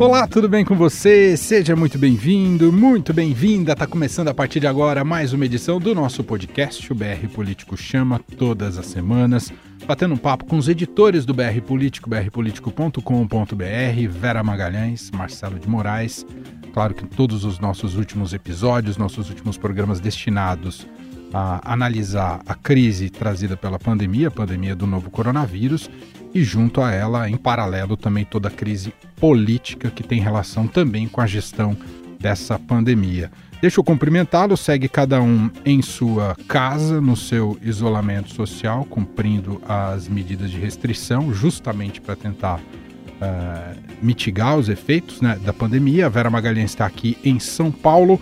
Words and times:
Olá, 0.00 0.26
tudo 0.26 0.48
bem 0.48 0.64
com 0.64 0.74
você? 0.74 1.36
Seja 1.36 1.76
muito 1.76 1.98
bem-vindo, 1.98 2.72
muito 2.72 3.12
bem-vinda. 3.12 3.72
Está 3.72 3.86
começando 3.86 4.28
a 4.28 4.34
partir 4.34 4.58
de 4.58 4.66
agora 4.66 5.04
mais 5.04 5.34
uma 5.34 5.44
edição 5.44 5.78
do 5.78 5.94
nosso 5.94 6.24
podcast, 6.24 6.90
o 6.90 6.94
BR 6.94 7.28
Político 7.34 7.76
Chama, 7.76 8.18
todas 8.38 8.78
as 8.78 8.86
semanas, 8.86 9.52
batendo 9.86 10.14
um 10.14 10.16
papo 10.16 10.46
com 10.46 10.56
os 10.56 10.70
editores 10.70 11.26
do 11.26 11.34
BR 11.34 11.60
Político, 11.66 12.08
brpolitico.com.br, 12.08 14.08
Vera 14.08 14.42
Magalhães, 14.42 15.10
Marcelo 15.10 15.58
de 15.58 15.68
Moraes. 15.68 16.24
Claro 16.72 16.94
que 16.94 17.06
todos 17.06 17.44
os 17.44 17.58
nossos 17.58 17.94
últimos 17.94 18.32
episódios, 18.32 18.96
nossos 18.96 19.28
últimos 19.28 19.58
programas 19.58 20.00
destinados 20.00 20.86
a 21.30 21.72
analisar 21.72 22.40
a 22.46 22.54
crise 22.54 23.10
trazida 23.10 23.54
pela 23.54 23.78
pandemia, 23.78 24.28
a 24.28 24.30
pandemia 24.30 24.74
do 24.74 24.86
novo 24.86 25.10
coronavírus, 25.10 25.90
e 26.34 26.42
junto 26.42 26.80
a 26.80 26.92
ela, 26.92 27.28
em 27.28 27.36
paralelo, 27.36 27.96
também 27.96 28.24
toda 28.24 28.48
a 28.48 28.50
crise 28.50 28.92
política 29.16 29.90
que 29.90 30.02
tem 30.02 30.20
relação 30.20 30.66
também 30.66 31.08
com 31.08 31.20
a 31.20 31.26
gestão 31.26 31.76
dessa 32.18 32.58
pandemia. 32.58 33.30
Deixa 33.60 33.78
eu 33.78 33.84
cumprimentá-lo, 33.84 34.56
segue 34.56 34.88
cada 34.88 35.20
um 35.20 35.50
em 35.66 35.82
sua 35.82 36.34
casa, 36.48 37.00
no 37.00 37.14
seu 37.14 37.58
isolamento 37.60 38.32
social, 38.32 38.86
cumprindo 38.86 39.60
as 39.68 40.08
medidas 40.08 40.50
de 40.50 40.58
restrição, 40.58 41.32
justamente 41.34 42.00
para 42.00 42.16
tentar 42.16 42.58
uh, 42.58 43.76
mitigar 44.00 44.56
os 44.56 44.70
efeitos 44.70 45.20
né, 45.20 45.38
da 45.44 45.52
pandemia. 45.52 46.06
A 46.06 46.08
Vera 46.08 46.30
Magalhães 46.30 46.70
está 46.70 46.86
aqui 46.86 47.18
em 47.22 47.38
São 47.38 47.70
Paulo. 47.70 48.20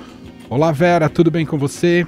Olá, 0.50 0.72
Vera, 0.72 1.08
tudo 1.08 1.30
bem 1.30 1.46
com 1.46 1.56
você? 1.56 2.04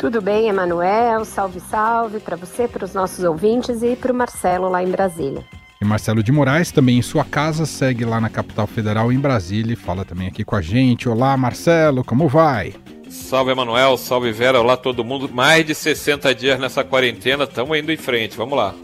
Tudo 0.00 0.22
bem, 0.22 0.48
Emanuel? 0.48 1.26
Salve, 1.26 1.60
salve 1.60 2.20
para 2.20 2.34
você, 2.34 2.66
para 2.66 2.86
os 2.86 2.94
nossos 2.94 3.22
ouvintes 3.22 3.82
e 3.82 3.94
para 3.94 4.10
o 4.10 4.14
Marcelo 4.14 4.66
lá 4.70 4.82
em 4.82 4.88
Brasília. 4.88 5.44
E 5.78 5.84
Marcelo 5.84 6.22
de 6.22 6.32
Moraes, 6.32 6.72
também 6.72 6.96
em 6.96 7.02
sua 7.02 7.22
casa, 7.22 7.66
segue 7.66 8.02
lá 8.06 8.18
na 8.18 8.30
capital 8.30 8.66
federal, 8.66 9.12
em 9.12 9.18
Brasília, 9.18 9.74
e 9.74 9.76
fala 9.76 10.02
também 10.02 10.26
aqui 10.26 10.42
com 10.42 10.56
a 10.56 10.62
gente. 10.62 11.06
Olá, 11.06 11.36
Marcelo, 11.36 12.02
como 12.02 12.28
vai? 12.28 12.72
Salve, 13.10 13.50
Emanuel, 13.50 13.98
salve, 13.98 14.32
Vera, 14.32 14.58
olá 14.58 14.74
todo 14.74 15.04
mundo. 15.04 15.28
Mais 15.28 15.66
de 15.66 15.74
60 15.74 16.34
dias 16.34 16.58
nessa 16.58 16.82
quarentena, 16.82 17.44
estamos 17.44 17.76
indo 17.76 17.92
em 17.92 17.98
frente, 17.98 18.38
vamos 18.38 18.56
lá. 18.56 18.74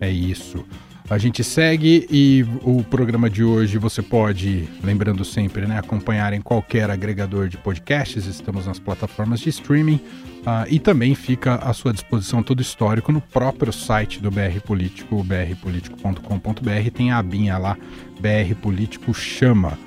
É 0.00 0.08
isso. 0.08 0.64
A 1.10 1.18
gente 1.18 1.44
segue 1.44 2.06
e 2.10 2.44
o 2.62 2.82
programa 2.82 3.28
de 3.28 3.44
hoje 3.44 3.76
você 3.76 4.00
pode, 4.00 4.68
lembrando 4.82 5.24
sempre, 5.24 5.66
né, 5.66 5.78
acompanhar 5.78 6.32
em 6.32 6.40
qualquer 6.40 6.90
agregador 6.90 7.48
de 7.48 7.58
podcasts, 7.58 8.24
estamos 8.24 8.66
nas 8.66 8.78
plataformas 8.78 9.40
de 9.40 9.50
streaming 9.50 10.00
uh, 10.46 10.66
e 10.68 10.78
também 10.78 11.14
fica 11.14 11.56
à 11.56 11.72
sua 11.72 11.92
disposição 11.92 12.42
todo 12.42 12.62
histórico 12.62 13.12
no 13.12 13.20
próprio 13.20 13.72
site 13.72 14.20
do 14.20 14.30
BR 14.30 14.60
Político, 14.64 15.22
brpolitico.com.br, 15.22 16.90
tem 16.94 17.10
a 17.10 17.18
abinha 17.18 17.58
lá, 17.58 17.76
BR 18.20 18.54
Político 18.60 19.12
Chama. 19.12 19.78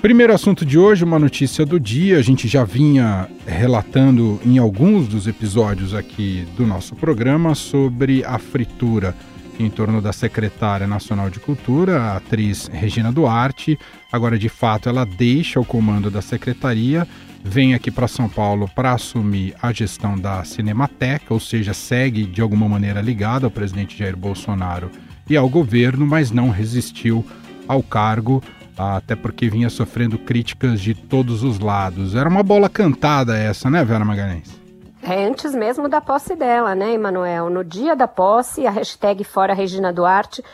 Primeiro 0.00 0.34
assunto 0.34 0.64
de 0.66 0.76
hoje, 0.76 1.04
uma 1.04 1.16
notícia 1.16 1.64
do 1.64 1.78
dia. 1.78 2.18
A 2.18 2.22
gente 2.22 2.48
já 2.48 2.64
vinha 2.64 3.28
relatando 3.46 4.40
em 4.44 4.58
alguns 4.58 5.06
dos 5.06 5.28
episódios 5.28 5.94
aqui 5.94 6.44
do 6.56 6.66
nosso 6.66 6.96
programa 6.96 7.54
sobre 7.54 8.24
a 8.24 8.36
fritura 8.36 9.14
em 9.58 9.70
torno 9.70 10.00
da 10.00 10.12
secretária 10.12 10.86
nacional 10.86 11.30
de 11.30 11.40
cultura, 11.40 12.00
a 12.00 12.16
atriz 12.16 12.68
Regina 12.72 13.12
Duarte. 13.12 13.78
Agora, 14.10 14.38
de 14.38 14.48
fato, 14.48 14.88
ela 14.88 15.04
deixa 15.04 15.60
o 15.60 15.64
comando 15.64 16.10
da 16.10 16.22
secretaria, 16.22 17.06
vem 17.44 17.74
aqui 17.74 17.90
para 17.90 18.08
São 18.08 18.28
Paulo 18.28 18.68
para 18.74 18.92
assumir 18.92 19.54
a 19.60 19.72
gestão 19.72 20.18
da 20.18 20.44
Cinemateca, 20.44 21.32
ou 21.34 21.40
seja, 21.40 21.74
segue 21.74 22.24
de 22.24 22.40
alguma 22.40 22.68
maneira 22.68 23.00
ligada 23.00 23.46
ao 23.46 23.50
presidente 23.50 23.98
Jair 23.98 24.16
Bolsonaro 24.16 24.90
e 25.28 25.36
ao 25.36 25.48
governo, 25.48 26.06
mas 26.06 26.30
não 26.30 26.50
resistiu 26.50 27.24
ao 27.68 27.82
cargo, 27.82 28.42
até 28.76 29.14
porque 29.14 29.48
vinha 29.48 29.70
sofrendo 29.70 30.18
críticas 30.18 30.80
de 30.80 30.94
todos 30.94 31.42
os 31.42 31.58
lados. 31.58 32.14
Era 32.14 32.28
uma 32.28 32.42
bola 32.42 32.68
cantada 32.68 33.36
essa, 33.36 33.70
né, 33.70 33.84
Vera 33.84 34.04
Magalhães? 34.04 34.61
É 35.04 35.24
antes 35.24 35.52
mesmo 35.52 35.88
da 35.88 36.00
posse 36.00 36.36
dela, 36.36 36.76
né, 36.76 36.92
Emanuel? 36.92 37.50
No 37.50 37.64
dia 37.64 37.96
da 37.96 38.06
posse, 38.06 38.64
a 38.68 38.70
hashtag 38.70 39.24
Fora 39.24 39.52
Regina 39.52 39.92
Duarte 39.92 40.44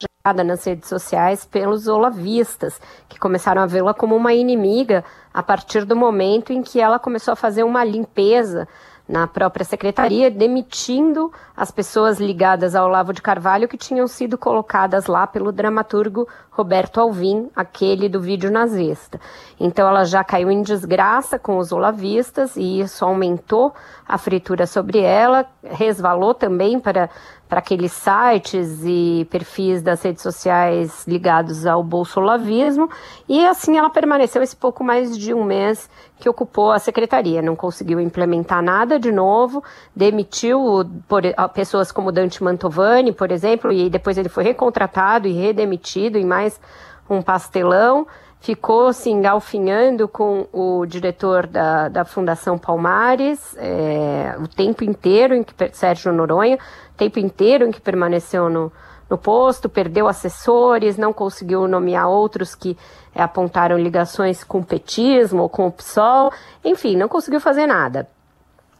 jogada 0.00 0.44
nas 0.44 0.62
redes 0.64 0.88
sociais 0.88 1.44
pelos 1.44 1.88
olavistas, 1.88 2.80
que 3.08 3.18
começaram 3.18 3.60
a 3.60 3.66
vê-la 3.66 3.92
como 3.92 4.14
uma 4.14 4.32
inimiga 4.32 5.04
a 5.34 5.42
partir 5.42 5.84
do 5.84 5.96
momento 5.96 6.52
em 6.52 6.62
que 6.62 6.80
ela 6.80 7.00
começou 7.00 7.32
a 7.32 7.36
fazer 7.36 7.64
uma 7.64 7.82
limpeza 7.82 8.68
na 9.10 9.26
própria 9.26 9.64
secretaria, 9.64 10.30
demitindo 10.30 11.32
as 11.56 11.72
pessoas 11.72 12.20
ligadas 12.20 12.76
ao 12.76 12.86
Lavo 12.86 13.12
de 13.12 13.20
Carvalho 13.20 13.66
que 13.66 13.76
tinham 13.76 14.06
sido 14.06 14.38
colocadas 14.38 15.06
lá 15.06 15.26
pelo 15.26 15.50
dramaturgo 15.50 16.28
Roberto 16.48 17.00
Alvim, 17.00 17.50
aquele 17.56 18.08
do 18.08 18.20
vídeo 18.20 18.52
nazista. 18.52 19.20
Então 19.58 19.88
ela 19.88 20.04
já 20.04 20.22
caiu 20.22 20.48
em 20.48 20.62
desgraça 20.62 21.40
com 21.40 21.58
os 21.58 21.72
olavistas 21.72 22.54
e 22.54 22.80
isso 22.80 23.04
aumentou 23.04 23.74
a 24.06 24.16
fritura 24.16 24.64
sobre 24.64 25.00
ela, 25.00 25.44
resvalou 25.64 26.32
também 26.32 26.78
para 26.78 27.10
para 27.50 27.58
aqueles 27.58 27.90
sites 27.90 28.80
e 28.84 29.26
perfis 29.28 29.82
das 29.82 30.00
redes 30.00 30.22
sociais 30.22 31.04
ligados 31.04 31.66
ao 31.66 31.82
bolsolavismo, 31.82 32.88
e 33.28 33.44
assim 33.44 33.76
ela 33.76 33.90
permaneceu 33.90 34.40
esse 34.40 34.54
pouco 34.54 34.84
mais 34.84 35.18
de 35.18 35.34
um 35.34 35.42
mês 35.42 35.90
que 36.20 36.28
ocupou 36.28 36.70
a 36.70 36.78
secretaria. 36.78 37.42
Não 37.42 37.56
conseguiu 37.56 37.98
implementar 37.98 38.62
nada 38.62 39.00
de 39.00 39.10
novo, 39.10 39.64
demitiu 39.94 40.88
por, 41.08 41.22
pessoas 41.52 41.90
como 41.90 42.12
Dante 42.12 42.40
Mantovani, 42.40 43.10
por 43.10 43.32
exemplo, 43.32 43.72
e 43.72 43.90
depois 43.90 44.16
ele 44.16 44.28
foi 44.28 44.44
recontratado 44.44 45.26
e 45.26 45.32
redemitido 45.32 46.16
em 46.16 46.24
mais 46.24 46.60
um 47.08 47.20
pastelão 47.20 48.06
ficou 48.40 48.92
se 48.92 49.10
engalfinhando 49.10 50.08
com 50.08 50.46
o 50.52 50.86
diretor 50.86 51.46
da, 51.46 51.88
da 51.88 52.04
Fundação 52.04 52.58
Palmares 52.58 53.54
é, 53.58 54.34
o 54.38 54.48
tempo 54.48 54.82
inteiro 54.82 55.34
em 55.34 55.42
que 55.42 55.54
Sérgio 55.72 56.12
Noronha, 56.12 56.56
o 56.56 56.96
tempo 56.96 57.18
inteiro 57.18 57.66
em 57.66 57.70
que 57.70 57.80
permaneceu 57.80 58.48
no, 58.48 58.72
no 59.10 59.18
posto, 59.18 59.68
perdeu 59.68 60.08
assessores, 60.08 60.96
não 60.96 61.12
conseguiu 61.12 61.68
nomear 61.68 62.08
outros 62.08 62.54
que 62.54 62.76
é, 63.14 63.22
apontaram 63.22 63.78
ligações 63.78 64.42
com 64.42 64.60
o 64.60 64.64
petismo 64.64 65.42
ou 65.42 65.48
com 65.48 65.66
o 65.66 65.72
PSOL, 65.72 66.32
enfim, 66.64 66.96
não 66.96 67.08
conseguiu 67.08 67.40
fazer 67.40 67.66
nada. 67.66 68.08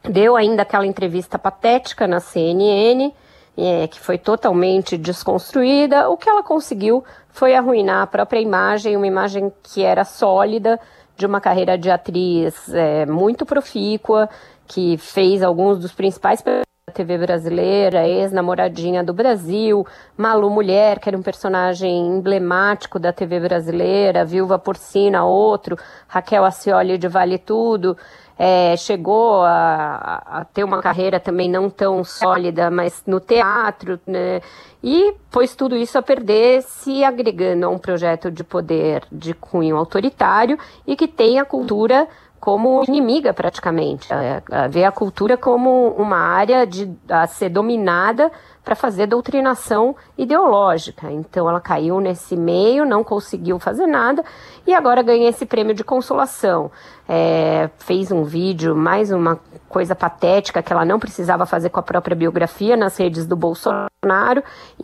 Deu 0.03 0.37
ainda 0.37 0.63
aquela 0.63 0.87
entrevista 0.87 1.39
patética 1.39 2.07
na 2.07 2.21
CNN, 2.21 3.13
é, 3.57 3.87
que 3.87 4.01
foi 4.01 4.19
totalmente 4.19 4.97
desconstruída. 4.97 6.09
O 6.09 6.17
que 6.17 6.29
ela 6.29 6.43
conseguiu 6.43 7.05
foi 7.29 7.55
arruinar 7.55 8.03
a 8.03 8.07
própria 8.07 8.41
imagem, 8.41 8.97
uma 8.97 9.07
imagem 9.07 9.53
que 9.63 9.83
era 9.83 10.05
sólida, 10.05 10.79
de 11.17 11.27
uma 11.27 11.41
carreira 11.41 11.77
de 11.77 11.91
atriz 11.91 12.73
é, 12.73 13.05
muito 13.05 13.45
profícua, 13.45 14.29
que 14.67 14.97
fez 14.97 15.43
alguns 15.43 15.79
dos 15.79 15.93
principais 15.93 16.41
da 16.41 16.63
TV 16.95 17.19
brasileira, 17.19 18.09
ex-namoradinha 18.09 19.05
do 19.05 19.13
Brasil, 19.13 19.87
Malu 20.17 20.49
Mulher, 20.51 20.99
que 20.99 21.09
era 21.09 21.19
um 21.19 21.23
personagem 21.23 22.17
emblemático 22.17 22.99
da 22.99 23.13
TV 23.13 23.39
brasileira, 23.39 24.25
Viúva 24.25 24.59
Porcina, 24.59 25.25
outro, 25.25 25.77
Raquel 26.09 26.45
Acioli 26.45 26.97
de 26.97 27.07
Vale 27.07 27.39
Tudo 27.39 27.97
é, 28.43 28.75
chegou 28.75 29.43
a, 29.43 30.23
a, 30.25 30.45
ter 30.47 30.65
uma 30.65 30.81
carreira 30.81 31.21
também 31.21 31.47
não 31.47 31.69
tão 31.69 32.03
sólida, 32.03 32.71
mas 32.71 33.03
no 33.07 33.21
teatro, 33.21 34.01
né? 34.07 34.41
E 34.83 35.15
pôs 35.31 35.55
tudo 35.55 35.77
isso 35.77 35.99
a 35.99 36.03
perder, 36.03 36.63
se 36.63 37.05
agregando 37.05 37.67
a 37.67 37.69
um 37.69 37.77
projeto 37.77 38.31
de 38.31 38.43
poder 38.43 39.05
de 39.13 39.35
cunho 39.35 39.77
autoritário 39.77 40.59
e 40.87 40.97
que 40.97 41.07
tem 41.07 41.39
a 41.39 41.45
cultura 41.45 42.09
como 42.41 42.83
inimiga 42.89 43.35
praticamente, 43.35 44.09
a, 44.11 44.43
a 44.51 44.69
ver 44.69 44.85
a 44.85 44.91
cultura 44.91 45.37
como 45.37 45.89
uma 45.89 46.17
área 46.17 46.67
de, 46.67 46.91
a 47.11 47.27
ser 47.27 47.51
dominada 47.51 48.33
para 48.65 48.75
fazer 48.75 49.07
doutrinação 49.07 49.97
ideológica. 50.17 51.11
Então 51.11 51.49
ela 51.49 51.61
caiu 51.61 52.01
nesse 52.01 52.37
meio, 52.37 52.85
não 52.85 53.03
conseguiu 53.03 53.59
fazer 53.59 53.87
nada 53.87 54.25
e 54.67 54.75
agora 54.75 55.03
ganha 55.03 55.29
esse 55.29 55.47
prêmio 55.47 55.75
de 55.75 55.83
consolação. 55.83 56.71
É, 57.09 57.69
fez 57.79 58.13
um 58.13 58.23
vídeo, 58.23 58.77
mais 58.77 59.11
uma 59.11 59.41
coisa 59.69 59.95
patética 59.95 60.63
que 60.63 60.73
ela 60.73 60.85
não 60.85 60.99
precisava 60.99 61.47
fazer 61.47 61.71
com 61.71 61.81
a 61.81 61.83
própria 61.83 62.15
biografia 62.15 62.77
nas 62.77 62.97
redes 62.97 63.27
do 63.27 63.35
Bolsonaro, 63.35 63.91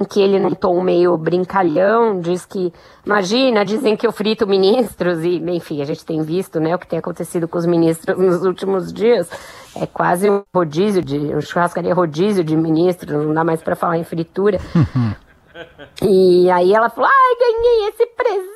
em 0.00 0.04
que 0.04 0.20
ele 0.20 0.38
notou 0.38 0.76
um 0.76 0.82
meio 0.82 1.16
brincalhão, 1.16 2.20
diz 2.20 2.44
que, 2.44 2.72
imagina, 3.04 3.64
dizem 3.64 3.96
que 3.96 4.06
eu 4.06 4.12
frito 4.12 4.46
ministros, 4.46 5.22
e 5.22 5.36
enfim, 5.50 5.82
a 5.82 5.84
gente 5.84 6.04
tem 6.04 6.22
visto 6.22 6.58
né, 6.58 6.74
o 6.74 6.78
que 6.78 6.86
tem 6.86 6.98
acontecido 6.98 7.46
com 7.46 7.58
os 7.58 7.66
ministros 7.66 8.18
nos 8.18 8.44
últimos 8.44 8.92
dias. 8.92 9.28
É 9.80 9.86
quase 9.86 10.30
um 10.30 10.42
rodízio 10.54 11.02
de. 11.02 11.16
um 11.16 11.40
churrascaria 11.40 11.94
rodízio 11.94 12.42
de 12.42 12.56
ministros, 12.56 13.24
não 13.24 13.34
dá 13.34 13.44
mais 13.44 13.62
para 13.62 13.76
falar 13.76 13.98
em 13.98 14.04
fritura. 14.04 14.58
E 16.02 16.50
aí 16.50 16.74
ela 16.74 16.90
falou: 16.90 17.08
ai, 17.08 17.36
ganhei 17.38 17.88
esse 17.88 18.06
presente! 18.06 18.46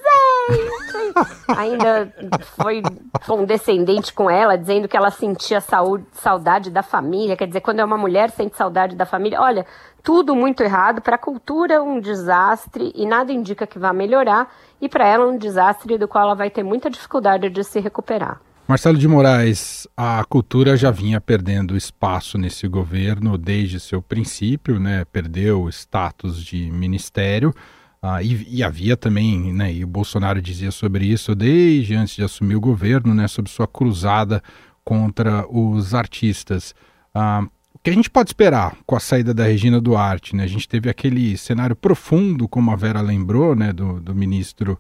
ainda 1.49 2.13
foi 2.57 2.83
condescendente 3.27 4.13
com 4.13 4.31
ela, 4.31 4.57
dizendo 4.57 4.87
que 4.87 4.97
ela 4.97 5.11
sentia 5.11 5.61
saúde, 5.61 6.05
saudade 6.13 6.71
da 6.71 6.83
família. 6.83 7.37
Quer 7.37 7.47
dizer, 7.47 7.61
quando 7.61 7.81
é 7.81 7.85
uma 7.85 7.97
mulher 7.97 8.31
sente 8.31 8.57
saudade 8.57 8.97
da 8.97 9.07
família, 9.07 9.41
olha, 9.41 9.67
tudo 10.03 10.35
muito 10.35 10.63
errado. 10.63 11.01
Para 11.01 11.17
a 11.17 11.19
cultura, 11.19 11.83
um 11.83 12.01
desastre 12.01 12.93
e 12.95 13.07
nada 13.07 13.33
indica 13.33 13.67
que 13.67 13.79
vá 13.79 13.93
melhorar. 13.93 14.53
E 14.81 14.89
para 14.89 15.07
ela, 15.07 15.27
um 15.27 15.37
desastre 15.37 15.99
do 15.99 16.09
qual 16.09 16.25
ela 16.25 16.35
vai 16.35 16.51
ter 16.51 16.63
muita 16.63 16.91
dificuldade 16.91 17.49
de 17.49 17.65
se 17.65 17.81
recuperar. 17.81 18.41
Marcelo 18.71 18.97
de 18.97 19.09
Moraes, 19.09 19.89
a 19.97 20.25
cultura 20.25 20.77
já 20.77 20.93
vinha 20.93 21.21
perdendo 21.21 21.77
espaço 21.77 22.39
nesse 22.39 22.69
governo 22.69 23.37
desde 23.37 23.81
seu 23.81 24.01
princípio, 24.01 24.79
né? 24.79 25.05
Perdeu 25.07 25.63
o 25.63 25.69
status 25.69 26.41
de 26.41 26.71
ministério. 26.71 27.53
Ah, 28.01 28.23
e, 28.23 28.47
e, 28.49 28.63
havia 28.63 28.97
também, 28.97 29.53
né, 29.53 29.75
e 29.75 29.83
o 29.83 29.89
Bolsonaro 29.89 30.41
dizia 30.41 30.71
sobre 30.71 31.05
isso 31.05 31.35
desde 31.35 31.97
antes 31.97 32.15
de 32.15 32.23
assumir 32.23 32.55
o 32.55 32.61
governo, 32.61 33.13
né, 33.13 33.27
sobre 33.27 33.51
sua 33.51 33.67
cruzada 33.67 34.41
contra 34.85 35.45
os 35.51 35.93
artistas. 35.93 36.73
Ah, 37.13 37.43
o 37.75 37.79
que 37.83 37.91
a 37.91 37.93
gente 37.93 38.09
pode 38.09 38.31
esperar 38.31 38.77
com 38.87 38.95
a 38.95 39.01
saída 39.01 39.35
da 39.35 39.47
Regina 39.47 39.81
Duarte? 39.81 40.37
Né? 40.37 40.45
A 40.45 40.47
gente 40.47 40.69
teve 40.69 40.89
aquele 40.89 41.37
cenário 41.37 41.75
profundo, 41.75 42.47
como 42.47 42.71
a 42.71 42.77
Vera 42.77 43.01
lembrou, 43.01 43.57
né, 43.57 43.73
do, 43.73 43.99
do 43.99 44.15
ministro 44.15 44.79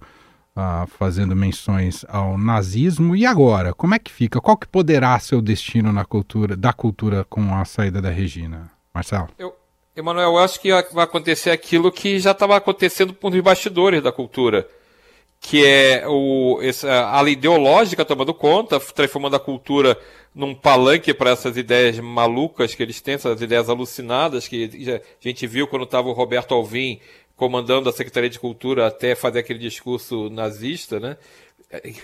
ah, 0.60 0.86
fazendo 0.86 1.34
menções 1.34 2.04
ao 2.06 2.36
nazismo. 2.36 3.16
E 3.16 3.24
agora, 3.24 3.72
como 3.72 3.94
é 3.94 3.98
que 3.98 4.12
fica? 4.12 4.40
Qual 4.40 4.56
que 4.56 4.68
poderá 4.68 5.18
ser 5.18 5.36
o 5.36 5.42
destino 5.42 5.90
na 5.92 6.04
cultura, 6.04 6.54
da 6.54 6.72
cultura 6.72 7.24
com 7.24 7.54
a 7.54 7.64
saída 7.64 8.02
da 8.02 8.10
Regina? 8.10 8.70
Marcelo? 8.94 9.28
Eu, 9.38 9.54
Emanuel, 9.96 10.32
eu 10.32 10.38
acho 10.38 10.60
que 10.60 10.70
vai 10.92 11.04
acontecer 11.04 11.50
aquilo 11.50 11.90
que 11.90 12.18
já 12.18 12.32
estava 12.32 12.56
acontecendo 12.56 13.14
por 13.14 13.32
os 13.32 13.40
bastidores 13.40 14.02
da 14.02 14.12
cultura, 14.12 14.68
que 15.40 15.64
é 15.64 16.04
o, 16.06 16.60
essa, 16.62 17.18
a 17.18 17.28
ideológica 17.28 18.04
tomando 18.04 18.34
conta, 18.34 18.78
transformando 18.78 19.36
a 19.36 19.40
cultura 19.40 19.98
num 20.34 20.54
palanque 20.54 21.12
para 21.12 21.30
essas 21.30 21.56
ideias 21.56 21.98
malucas 21.98 22.74
que 22.74 22.82
eles 22.82 23.00
têm, 23.00 23.14
essas 23.14 23.40
ideias 23.40 23.68
alucinadas 23.68 24.46
que 24.46 25.00
a 25.20 25.28
gente 25.28 25.46
viu 25.46 25.66
quando 25.66 25.84
estava 25.84 26.08
o 26.08 26.12
Roberto 26.12 26.54
Alvim 26.54 27.00
comandando 27.40 27.88
a 27.88 27.92
Secretaria 27.92 28.28
de 28.28 28.38
Cultura 28.38 28.86
até 28.86 29.14
fazer 29.14 29.38
aquele 29.38 29.58
discurso 29.58 30.28
nazista, 30.28 31.00
né? 31.00 31.16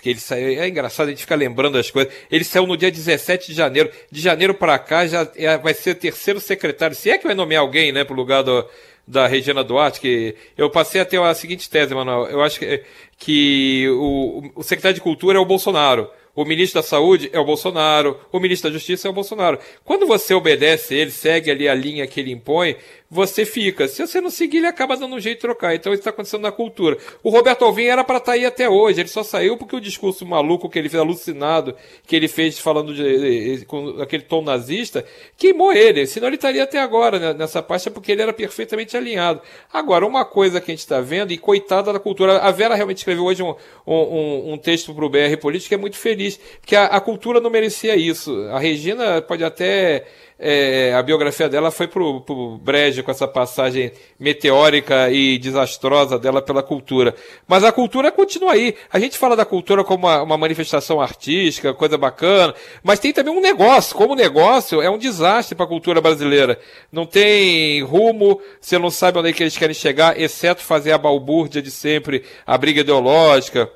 ele 0.03 0.19
saiu, 0.19 0.63
é 0.63 0.67
engraçado, 0.67 1.09
a 1.09 1.11
gente 1.11 1.21
fica 1.21 1.35
lembrando 1.35 1.77
as 1.77 1.91
coisas. 1.91 2.11
Ele 2.31 2.43
saiu 2.43 2.67
no 2.67 2.75
dia 2.75 2.91
17 2.91 3.49
de 3.49 3.53
janeiro. 3.53 3.91
De 4.11 4.19
janeiro 4.19 4.55
para 4.55 4.79
cá 4.79 5.07
já 5.07 5.31
é, 5.37 5.59
vai 5.59 5.75
ser 5.75 5.97
terceiro 5.97 6.41
secretário. 6.41 6.97
Se 6.97 7.11
é 7.11 7.19
que 7.19 7.27
vai 7.27 7.35
nomear 7.35 7.61
alguém, 7.61 7.93
né, 7.93 8.03
pro 8.03 8.17
lugar 8.17 8.43
do, 8.43 8.67
da 9.07 9.27
Regina 9.27 9.63
Duarte, 9.63 10.01
que 10.01 10.35
eu 10.57 10.71
passei 10.71 11.03
a 11.03 11.05
ter 11.05 11.21
a 11.21 11.35
seguinte 11.35 11.69
tese, 11.69 11.95
Manuel. 11.95 12.31
Eu 12.31 12.43
acho 12.43 12.59
que, 12.59 12.83
que 13.19 13.89
o, 13.91 14.53
o 14.55 14.63
secretário 14.63 14.95
de 14.95 15.03
Cultura 15.03 15.37
é 15.37 15.41
o 15.41 15.45
Bolsonaro. 15.45 16.09
O 16.37 16.45
ministro 16.45 16.83
da 16.83 16.87
Saúde 16.87 17.31
é 17.33 17.41
o 17.41 17.45
Bolsonaro, 17.45 18.21
o 18.31 18.39
ministro 18.39 18.71
da 18.71 18.75
Justiça 18.75 19.09
é 19.09 19.11
o 19.11 19.15
Bolsonaro. 19.15 19.59
Quando 19.83 20.07
você 20.07 20.35
obedece 20.35 20.95
ele, 20.95 21.11
segue 21.11 21.51
ali 21.51 21.67
a 21.67 21.75
linha 21.75 22.07
que 22.07 22.21
ele 22.21 22.31
impõe, 22.31 22.77
você 23.11 23.45
fica. 23.45 23.87
Se 23.87 24.05
você 24.07 24.21
não 24.21 24.31
seguir, 24.31 24.59
ele 24.59 24.67
acaba 24.67 24.97
dando 24.97 25.15
um 25.15 25.21
jeito 25.21 25.39
de 25.39 25.43
trocar. 25.43 25.75
Então 25.75 25.93
isso 25.93 26.01
está 26.01 26.11
acontecendo 26.11 26.43
na 26.43 26.53
cultura. 26.53 26.99
O 27.23 27.31
Roberto 27.31 27.65
Alvim 27.65 27.85
era 27.85 28.03
para 28.03 28.19
estar 28.19 28.33
tá 28.33 28.37
aí 28.37 28.45
até 28.45 28.69
hoje. 28.69 29.01
Ele 29.01 29.09
só 29.09 29.23
saiu 29.23 29.57
porque 29.57 29.77
o 29.77 29.81
discurso 29.81 30.27
maluco 30.27 30.69
que 30.69 30.79
ele 30.79 30.89
fez, 30.89 31.01
alucinado, 31.01 31.77
que 32.07 32.17
ele 32.17 32.29
fez 32.29 32.59
falando 32.59 32.93
de, 32.93 33.65
com 33.67 34.01
aquele 34.01 34.25
tom 34.25 34.43
nazista, 34.43 35.05
queimou 35.37 35.73
ele. 35.73 36.07
Senão 36.07 36.27
ele 36.27 36.37
estaria 36.37 36.65
até 36.65 36.81
agora 36.81 37.19
né, 37.19 37.33
nessa 37.33 37.63
parte, 37.63 37.89
porque 37.91 38.11
ele 38.13 38.23
era 38.23 38.33
perfeitamente 38.33 38.97
alinhado. 38.97 39.41
Agora, 39.73 40.05
uma 40.05 40.25
coisa 40.25 40.61
que 40.61 40.71
a 40.71 40.75
gente 40.75 40.81
está 40.81 41.01
vendo, 41.01 41.33
e 41.33 41.39
coitada 41.39 41.93
da 41.93 42.01
cultura, 42.01 42.39
a 42.39 42.51
Vera 42.51 42.75
realmente 42.75 42.99
escreveu 42.99 43.25
hoje 43.25 43.43
um, 43.43 43.55
um, 43.87 44.53
um 44.55 44.59
texto 44.59 44.93
para 44.93 45.05
o 45.05 45.09
BR 45.09 45.37
Político 45.41 45.69
que 45.69 45.75
é 45.75 45.79
muito 45.79 45.97
feliz, 45.97 46.26
porque 46.61 46.75
a, 46.75 46.87
a 46.87 47.01
cultura 47.01 47.41
não 47.41 47.51
merecia 47.51 47.97
isso. 47.97 48.33
A 48.51 48.59
Regina 48.59 49.23
pode 49.23 49.45
até 49.45 50.05
é, 50.39 50.93
a 50.95 51.03
biografia 51.03 51.49
dela 51.49 51.71
foi 51.71 51.89
pro, 51.89 52.21
pro 52.21 52.59
brejo 52.59 53.03
com 53.03 53.11
essa 53.11 53.27
passagem 53.27 53.91
meteórica 54.21 55.11
e 55.11 55.39
desastrosa 55.39 56.19
dela 56.19 56.43
pela 56.43 56.63
cultura. 56.63 57.15
Mas 57.49 57.65
a 57.65 57.73
cultura 57.73 58.13
continua 58.13 58.53
aí. 58.53 58.75
A 58.93 58.99
gente 58.99 59.17
fala 59.17 59.35
da 59.35 59.47
cultura 59.47 59.83
como 59.83 60.07
uma, 60.07 60.23
uma 60.23 60.37
manifestação 60.37 61.01
artística, 61.01 61.73
coisa 61.73 61.97
bacana, 61.97 62.55
mas 62.83 63.01
tem 63.01 63.13
também 63.13 63.33
um 63.33 63.41
negócio. 63.41 63.97
Como 63.97 64.15
negócio, 64.15 64.83
é 64.83 64.91
um 64.91 64.99
desastre 64.99 65.55
para 65.55 65.65
a 65.65 65.69
cultura 65.69 66.01
brasileira. 66.01 66.59
Não 66.93 67.07
tem 67.07 67.83
rumo, 67.83 68.41
você 68.61 68.79
não 68.79 68.91
sabe 68.91 69.19
onde 69.19 69.31
é 69.31 69.33
que 69.33 69.43
eles 69.43 69.57
querem 69.57 69.75
chegar, 69.75 70.21
exceto 70.21 70.63
fazer 70.63 70.93
a 70.93 70.99
balbúrdia 70.99 71.63
de 71.63 71.71
sempre, 71.71 72.25
a 72.47 72.59
briga 72.59 72.83
ideológica 72.83 73.71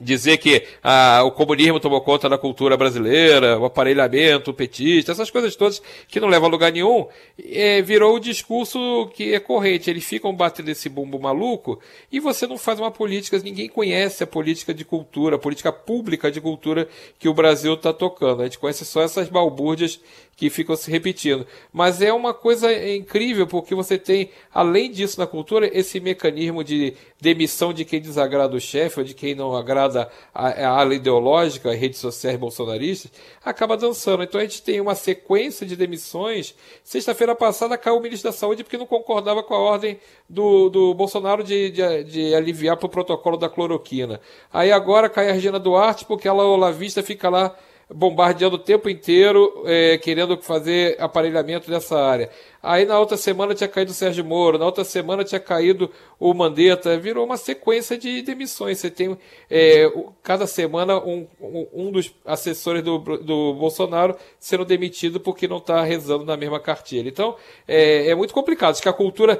dizer 0.00 0.38
que 0.38 0.66
ah, 0.82 1.22
o 1.24 1.30
comunismo 1.30 1.78
tomou 1.78 2.00
conta 2.00 2.28
da 2.28 2.36
cultura 2.36 2.76
brasileira, 2.76 3.58
o 3.58 3.64
aparelhamento, 3.64 4.50
o 4.50 4.54
petista, 4.54 5.12
essas 5.12 5.30
coisas 5.30 5.54
todas 5.54 5.80
que 6.08 6.18
não 6.18 6.28
levam 6.28 6.48
a 6.48 6.50
lugar 6.50 6.72
nenhum, 6.72 7.06
é, 7.38 7.80
virou 7.80 8.16
o 8.16 8.20
discurso 8.20 9.08
que 9.14 9.32
é 9.32 9.38
corrente. 9.38 9.88
Eles 9.88 10.04
ficam 10.04 10.34
batendo 10.34 10.68
esse 10.68 10.88
bumbo 10.88 11.18
maluco 11.18 11.80
e 12.10 12.18
você 12.18 12.46
não 12.46 12.58
faz 12.58 12.80
uma 12.80 12.90
política, 12.90 13.38
ninguém 13.38 13.68
conhece 13.68 14.24
a 14.24 14.26
política 14.26 14.74
de 14.74 14.84
cultura, 14.84 15.36
a 15.36 15.38
política 15.38 15.72
pública 15.72 16.30
de 16.30 16.40
cultura 16.40 16.88
que 17.18 17.28
o 17.28 17.34
Brasil 17.34 17.74
está 17.74 17.92
tocando. 17.92 18.42
A 18.42 18.44
gente 18.44 18.58
conhece 18.58 18.84
só 18.84 19.02
essas 19.02 19.28
balbúrdias 19.28 20.00
que 20.36 20.50
ficam 20.50 20.76
se 20.76 20.90
repetindo. 20.90 21.46
Mas 21.72 22.02
é 22.02 22.12
uma 22.12 22.34
coisa 22.34 22.72
incrível, 22.94 23.46
porque 23.46 23.74
você 23.74 23.96
tem, 23.96 24.30
além 24.52 24.90
disso 24.90 25.18
na 25.18 25.26
cultura, 25.26 25.70
esse 25.72 26.00
mecanismo 26.00 26.64
de 26.64 26.94
demissão 27.20 27.72
de 27.72 27.84
quem 27.84 28.00
desagrada 28.00 28.54
o 28.54 28.60
chefe, 28.60 29.00
ou 29.00 29.04
de 29.04 29.14
quem 29.14 29.34
não 29.34 29.54
agrada 29.56 30.10
a, 30.34 30.48
a 30.48 30.68
ala 30.80 30.94
ideológica, 30.94 31.70
as 31.70 31.78
redes 31.78 31.98
sociais 31.98 32.38
bolsonaristas, 32.38 33.12
acaba 33.44 33.76
dançando. 33.76 34.22
Então 34.22 34.40
a 34.40 34.44
gente 34.44 34.62
tem 34.62 34.80
uma 34.80 34.94
sequência 34.94 35.66
de 35.66 35.76
demissões. 35.76 36.54
Sexta-feira 36.82 37.34
passada 37.34 37.78
caiu 37.78 37.96
o 37.96 38.00
ministro 38.00 38.30
da 38.30 38.36
Saúde 38.36 38.64
porque 38.64 38.76
não 38.76 38.86
concordava 38.86 39.42
com 39.42 39.54
a 39.54 39.58
ordem 39.58 39.98
do, 40.28 40.68
do 40.68 40.94
Bolsonaro 40.94 41.42
de, 41.42 41.70
de, 41.70 42.04
de 42.04 42.34
aliviar 42.34 42.76
para 42.76 42.86
o 42.86 42.90
protocolo 42.90 43.36
da 43.36 43.48
cloroquina. 43.48 44.20
Aí 44.52 44.72
agora 44.72 45.08
cai 45.08 45.30
a 45.30 45.32
Regina 45.32 45.58
Duarte 45.58 46.04
porque 46.04 46.28
ela, 46.28 46.44
o 46.44 46.56
Lavista, 46.56 47.02
fica 47.02 47.28
lá 47.28 47.56
bombardeando 47.92 48.56
o 48.56 48.58
tempo 48.58 48.88
inteiro, 48.88 49.62
é, 49.66 49.98
querendo 49.98 50.36
fazer 50.38 50.96
aparelhamento 51.00 51.70
nessa 51.70 51.98
área. 51.98 52.30
Aí 52.62 52.86
na 52.86 52.98
outra 52.98 53.18
semana 53.18 53.54
tinha 53.54 53.68
caído 53.68 53.90
o 53.90 53.94
Sérgio 53.94 54.24
Moro, 54.24 54.58
na 54.58 54.64
outra 54.64 54.84
semana 54.84 55.22
tinha 55.22 55.38
caído 55.38 55.90
o 56.18 56.32
Mandetta, 56.32 56.96
virou 56.96 57.26
uma 57.26 57.36
sequência 57.36 57.98
de 57.98 58.22
demissões. 58.22 58.78
Você 58.78 58.90
tem 58.90 59.18
é, 59.50 59.92
cada 60.22 60.46
semana 60.46 60.98
um, 60.98 61.26
um, 61.38 61.92
dos 61.92 62.14
assessores 62.24 62.82
do, 62.82 62.98
do 62.98 63.52
Bolsonaro 63.52 64.16
sendo 64.38 64.64
demitido 64.64 65.20
porque 65.20 65.46
não 65.46 65.58
está 65.58 65.82
rezando 65.84 66.24
na 66.24 66.38
mesma 66.38 66.58
cartilha. 66.58 67.06
Então 67.06 67.36
é, 67.68 68.08
é 68.08 68.14
muito 68.14 68.32
complicado. 68.32 68.72
Acho 68.72 68.82
que 68.82 68.88
a 68.88 68.94
cultura 68.94 69.38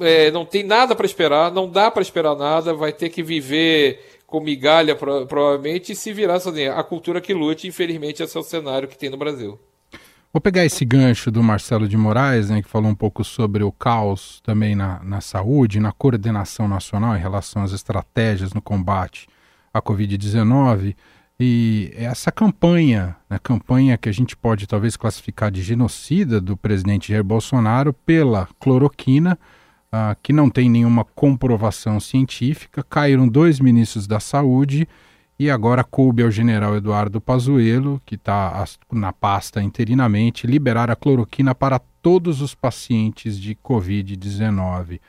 é, 0.00 0.30
não 0.30 0.46
tem 0.46 0.62
nada 0.62 0.96
para 0.96 1.04
esperar, 1.04 1.52
não 1.52 1.68
dá 1.68 1.90
para 1.90 2.02
esperar 2.02 2.34
nada, 2.34 2.72
vai 2.72 2.94
ter 2.94 3.10
que 3.10 3.22
viver 3.22 4.00
com 4.34 4.40
migalha, 4.40 4.96
provavelmente, 4.96 5.92
e 5.92 5.94
se 5.94 6.12
virar 6.12 6.40
sozinha. 6.40 6.74
A 6.74 6.82
cultura 6.82 7.20
que 7.20 7.32
lute, 7.32 7.68
infelizmente, 7.68 8.20
esse 8.20 8.36
é 8.36 8.40
o 8.40 8.42
cenário 8.42 8.88
que 8.88 8.98
tem 8.98 9.08
no 9.08 9.16
Brasil. 9.16 9.60
Vou 10.32 10.40
pegar 10.40 10.64
esse 10.64 10.84
gancho 10.84 11.30
do 11.30 11.40
Marcelo 11.40 11.86
de 11.86 11.96
Moraes, 11.96 12.50
né, 12.50 12.60
que 12.60 12.68
falou 12.68 12.90
um 12.90 12.96
pouco 12.96 13.22
sobre 13.22 13.62
o 13.62 13.70
caos 13.70 14.40
também 14.42 14.74
na, 14.74 15.00
na 15.04 15.20
saúde, 15.20 15.78
na 15.78 15.92
coordenação 15.92 16.66
nacional 16.66 17.14
em 17.14 17.20
relação 17.20 17.62
às 17.62 17.70
estratégias 17.70 18.52
no 18.52 18.60
combate 18.60 19.28
à 19.72 19.80
Covid-19. 19.80 20.96
E 21.38 21.92
essa 21.94 22.32
campanha, 22.32 23.14
a 23.30 23.34
né, 23.34 23.40
campanha 23.40 23.96
que 23.96 24.08
a 24.08 24.12
gente 24.12 24.36
pode 24.36 24.66
talvez 24.66 24.96
classificar 24.96 25.52
de 25.52 25.62
genocida 25.62 26.40
do 26.40 26.56
presidente 26.56 27.12
Jair 27.12 27.22
Bolsonaro 27.22 27.92
pela 27.92 28.48
cloroquina, 28.58 29.38
uh, 29.94 30.16
que 30.22 30.32
não 30.32 30.50
tem 30.50 30.68
nenhuma 30.68 31.04
comprovação 31.04 32.00
científica. 32.00 32.82
Caíram 32.82 33.28
dois 33.28 33.60
ministros 33.60 34.06
da 34.06 34.18
Saúde 34.18 34.88
e 35.38 35.50
agora 35.50 35.84
coube 35.84 36.22
ao 36.22 36.30
general 36.30 36.76
Eduardo 36.76 37.20
Pazuello, 37.20 38.00
que 38.04 38.16
está 38.16 38.64
na 38.92 39.12
pasta 39.12 39.62
interinamente, 39.62 40.46
liberar 40.46 40.90
a 40.90 40.96
cloroquina 40.96 41.54
para 41.54 41.78
todos 41.78 42.40
os 42.40 42.54
pacientes 42.54 43.38
de 43.38 43.54
Covid-19. 43.54 44.96
Uh, 44.96 45.00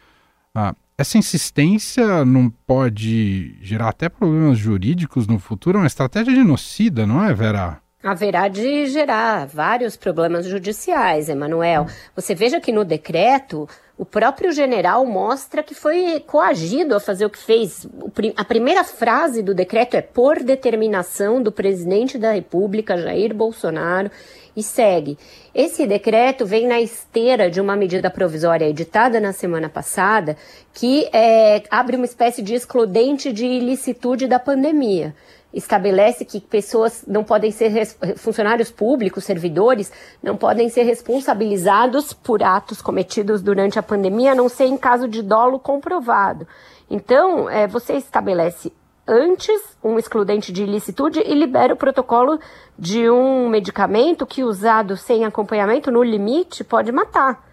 ah, 0.53 0.75
essa 0.97 1.17
insistência 1.17 2.23
não 2.23 2.49
pode 2.49 3.57
gerar 3.61 3.89
até 3.89 4.07
problemas 4.07 4.57
jurídicos 4.57 5.27
no 5.27 5.39
futuro? 5.39 5.77
É 5.77 5.81
uma 5.81 5.87
estratégia 5.87 6.33
genocida, 6.33 7.05
não 7.05 7.21
é, 7.23 7.33
Vera? 7.33 7.81
Haverá 8.05 8.47
de 8.47 8.85
gerar 8.85 9.47
vários 9.47 9.97
problemas 9.97 10.45
judiciais, 10.45 11.27
Emanuel. 11.27 11.87
Você 12.15 12.35
veja 12.35 12.61
que 12.61 12.71
no 12.71 12.85
decreto 12.85 13.67
o 13.97 14.05
próprio 14.05 14.51
general 14.51 15.05
mostra 15.05 15.63
que 15.63 15.73
foi 15.73 16.19
coagido 16.19 16.95
a 16.95 16.99
fazer 16.99 17.25
o 17.25 17.29
que 17.29 17.39
fez. 17.39 17.87
A 18.35 18.43
primeira 18.43 18.83
frase 18.83 19.41
do 19.41 19.55
decreto 19.55 19.95
é 19.95 20.01
por 20.01 20.43
determinação 20.43 21.41
do 21.41 21.51
presidente 21.51 22.17
da 22.17 22.33
República, 22.33 22.97
Jair 22.97 23.33
Bolsonaro, 23.33 24.11
e 24.55 24.61
segue. 24.61 25.17
Esse 25.53 25.87
decreto 25.87 26.45
vem 26.45 26.67
na 26.67 26.79
esteira 26.79 27.49
de 27.49 27.59
uma 27.59 27.75
medida 27.75 28.09
provisória 28.11 28.69
editada 28.69 29.19
na 29.19 29.33
semana 29.33 29.67
passada, 29.67 30.37
que 30.73 31.09
é, 31.11 31.63
abre 31.71 31.95
uma 31.95 32.05
espécie 32.05 32.41
de 32.41 32.53
excludente 32.53 33.33
de 33.33 33.45
ilicitude 33.45 34.27
da 34.27 34.39
pandemia 34.39 35.15
estabelece 35.55 36.25
que 36.25 36.41
pessoas 36.41 37.05
não 37.07 37.23
podem 37.23 37.49
ser 37.49 37.87
funcionários 38.17 38.69
públicos, 38.69 39.23
servidores, 39.23 39.91
não 40.21 40.35
podem 40.35 40.69
ser 40.69 40.83
responsabilizados 40.83 42.11
por 42.11 42.43
atos 42.43 42.81
cometidos 42.81 43.41
durante 43.41 43.79
a 43.79 43.83
pandemia, 43.83 44.33
a 44.33 44.35
não 44.35 44.49
ser 44.49 44.65
em 44.65 44.77
caso 44.77 45.07
de 45.07 45.23
dolo 45.23 45.57
comprovado. 45.57 46.45
Então, 46.89 47.49
é, 47.49 47.65
você 47.65 47.93
estabelece 47.93 48.71
antes 49.07 49.61
um 49.83 49.97
excludente 49.97 50.51
de 50.51 50.63
ilicitude 50.63 51.19
e 51.19 51.33
libera 51.33 51.73
o 51.73 51.77
protocolo 51.77 52.39
de 52.77 53.09
um 53.09 53.47
medicamento 53.47 54.25
que, 54.25 54.43
usado 54.43 54.97
sem 54.97 55.23
acompanhamento, 55.23 55.91
no 55.91 56.03
limite, 56.03 56.63
pode 56.63 56.91
matar. 56.91 57.43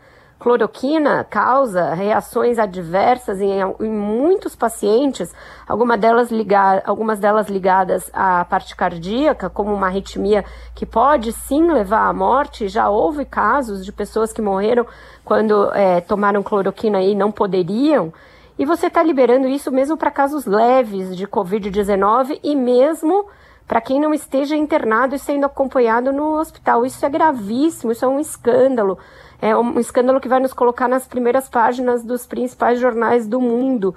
Cloroquina 0.43 1.25
causa 1.31 1.95
reações 1.95 2.59
adversas 2.59 3.41
em, 3.41 3.61
em 3.79 3.89
muitos 3.89 4.57
pacientes, 4.57 5.33
alguma 5.69 5.97
delas 5.97 6.33
ligar, 6.33 6.83
algumas 6.85 7.21
delas 7.21 7.49
ligadas 7.49 8.11
à 8.13 8.45
parte 8.45 8.75
cardíaca, 8.75 9.49
como 9.49 9.73
uma 9.73 9.87
arritmia 9.87 10.45
que 10.75 10.85
pode 10.85 11.33
sim 11.33 11.71
levar 11.71 12.09
à 12.09 12.13
morte. 12.13 12.67
Já 12.67 12.91
houve 12.91 13.25
casos 13.25 13.85
de 13.85 13.93
pessoas 13.93 14.33
que 14.33 14.43
morreram 14.43 14.85
quando 15.25 15.73
é, 15.75 16.01
tomaram 16.01 16.43
cloroquina 16.43 17.01
e 17.01 17.15
não 17.15 17.31
poderiam. 17.31 18.13
E 18.59 18.67
você 18.67 18.89
está 18.89 19.01
liberando 19.01 19.47
isso 19.47 19.71
mesmo 19.71 19.97
para 19.97 20.11
casos 20.11 20.45
leves 20.45 21.17
de 21.17 21.25
Covid-19 21.25 22.41
e 22.43 22.57
mesmo 22.57 23.27
para 23.67 23.81
quem 23.81 24.01
não 24.01 24.13
esteja 24.13 24.57
internado 24.57 25.15
e 25.15 25.19
sendo 25.19 25.47
acompanhado 25.47 26.13
no 26.13 26.39
hospital. 26.39 26.85
Isso 26.85 27.07
é 27.07 27.09
gravíssimo, 27.09 27.93
isso 27.93 28.05
é 28.05 28.09
um 28.09 28.21
escândalo. 28.21 28.99
É 29.43 29.57
um 29.57 29.81
escândalo 29.81 30.21
que 30.21 30.29
vai 30.29 30.39
nos 30.39 30.53
colocar 30.53 30.87
nas 30.87 31.05
primeiras 31.05 31.49
páginas 31.49 32.05
dos 32.05 32.25
principais 32.25 32.79
jornais 32.79 33.27
do 33.27 33.41
mundo, 33.41 33.93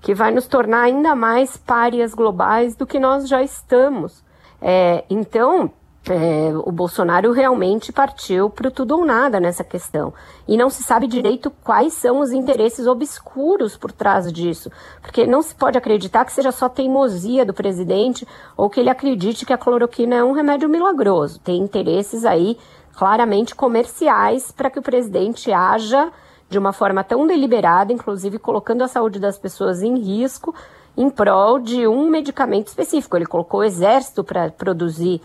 que 0.00 0.12
vai 0.12 0.32
nos 0.32 0.48
tornar 0.48 0.82
ainda 0.82 1.14
mais 1.14 1.56
párias 1.56 2.12
globais 2.12 2.74
do 2.74 2.84
que 2.84 2.98
nós 2.98 3.28
já 3.28 3.40
estamos. 3.40 4.24
É, 4.60 5.04
então, 5.08 5.70
é, 6.10 6.52
o 6.64 6.72
Bolsonaro 6.72 7.30
realmente 7.30 7.92
partiu 7.92 8.50
para 8.50 8.66
o 8.66 8.70
tudo 8.72 8.96
ou 8.96 9.04
nada 9.04 9.38
nessa 9.38 9.62
questão. 9.62 10.12
E 10.48 10.56
não 10.56 10.68
se 10.68 10.82
sabe 10.82 11.06
direito 11.06 11.48
quais 11.62 11.92
são 11.92 12.18
os 12.18 12.32
interesses 12.32 12.86
obscuros 12.88 13.76
por 13.76 13.92
trás 13.92 14.32
disso. 14.32 14.68
Porque 15.00 15.28
não 15.28 15.42
se 15.42 15.54
pode 15.54 15.78
acreditar 15.78 16.24
que 16.24 16.32
seja 16.32 16.50
só 16.50 16.68
teimosia 16.68 17.44
do 17.44 17.54
presidente 17.54 18.26
ou 18.56 18.68
que 18.68 18.80
ele 18.80 18.90
acredite 18.90 19.46
que 19.46 19.52
a 19.52 19.58
cloroquina 19.58 20.16
é 20.16 20.24
um 20.24 20.32
remédio 20.32 20.68
milagroso. 20.68 21.38
Tem 21.38 21.60
interesses 21.60 22.24
aí 22.24 22.58
claramente 22.98 23.54
comerciais 23.54 24.50
para 24.50 24.68
que 24.68 24.80
o 24.80 24.82
presidente 24.82 25.52
haja 25.52 26.10
de 26.50 26.58
uma 26.58 26.72
forma 26.72 27.04
tão 27.04 27.28
deliberada, 27.28 27.92
inclusive 27.92 28.40
colocando 28.40 28.82
a 28.82 28.88
saúde 28.88 29.20
das 29.20 29.38
pessoas 29.38 29.84
em 29.84 29.96
risco, 30.00 30.52
em 30.96 31.08
prol 31.08 31.60
de 31.60 31.86
um 31.86 32.10
medicamento 32.10 32.66
específico. 32.66 33.16
Ele 33.16 33.24
colocou 33.24 33.60
o 33.60 33.64
exército 33.64 34.24
para 34.24 34.50
produzir 34.50 35.20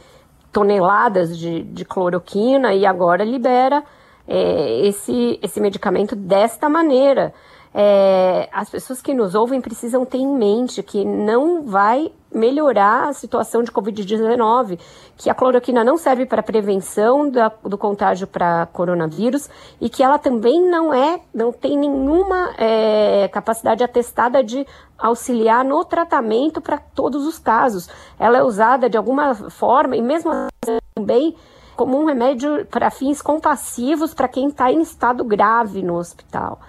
toneladas 0.51 1.35
de, 1.35 1.63
de 1.63 1.83
cloroquina 1.83 2.75
e 2.75 2.85
agora 2.85 3.23
libera 3.23 3.83
é, 4.27 4.85
esse, 4.85 5.39
esse 5.41 5.59
medicamento 5.59 6.15
desta 6.15 6.69
maneira. 6.69 7.33
É, 7.73 8.47
as 8.51 8.69
pessoas 8.69 9.01
que 9.01 9.13
nos 9.13 9.33
ouvem 9.33 9.59
precisam 9.59 10.05
ter 10.05 10.19
em 10.19 10.37
mente 10.37 10.83
que 10.83 11.03
não 11.03 11.63
vai 11.63 12.11
melhorar 12.31 13.09
a 13.09 13.13
situação 13.13 13.63
de 13.63 13.71
Covid-19, 13.71 14.79
que 15.17 15.29
a 15.29 15.35
cloroquina 15.35 15.83
não 15.83 15.97
serve 15.97 16.25
para 16.25 16.41
prevenção 16.43 17.29
da, 17.29 17.51
do 17.63 17.77
contágio 17.77 18.27
para 18.27 18.67
coronavírus 18.67 19.49
e 19.79 19.89
que 19.89 20.03
ela 20.03 20.17
também 20.17 20.61
não 20.61 20.93
é, 20.93 21.19
não 21.33 21.51
tem 21.51 21.77
nenhuma 21.77 22.53
é, 22.57 23.27
capacidade 23.29 23.83
atestada 23.83 24.43
de 24.43 24.65
auxiliar 24.97 25.63
no 25.63 25.83
tratamento 25.85 26.61
para 26.61 26.77
todos 26.77 27.25
os 27.25 27.37
casos. 27.37 27.89
Ela 28.19 28.39
é 28.39 28.43
usada 28.43 28.89
de 28.89 28.97
alguma 28.97 29.35
forma 29.35 29.95
e 29.95 30.01
mesmo 30.01 30.31
assim 30.31 30.77
também 30.95 31.35
como 31.75 31.99
um 31.99 32.05
remédio 32.05 32.65
para 32.67 32.91
fins 32.91 33.21
compassivos 33.21 34.13
para 34.13 34.27
quem 34.27 34.47
está 34.47 34.71
em 34.71 34.81
estado 34.81 35.23
grave 35.23 35.81
no 35.81 35.95
hospital. 35.95 36.59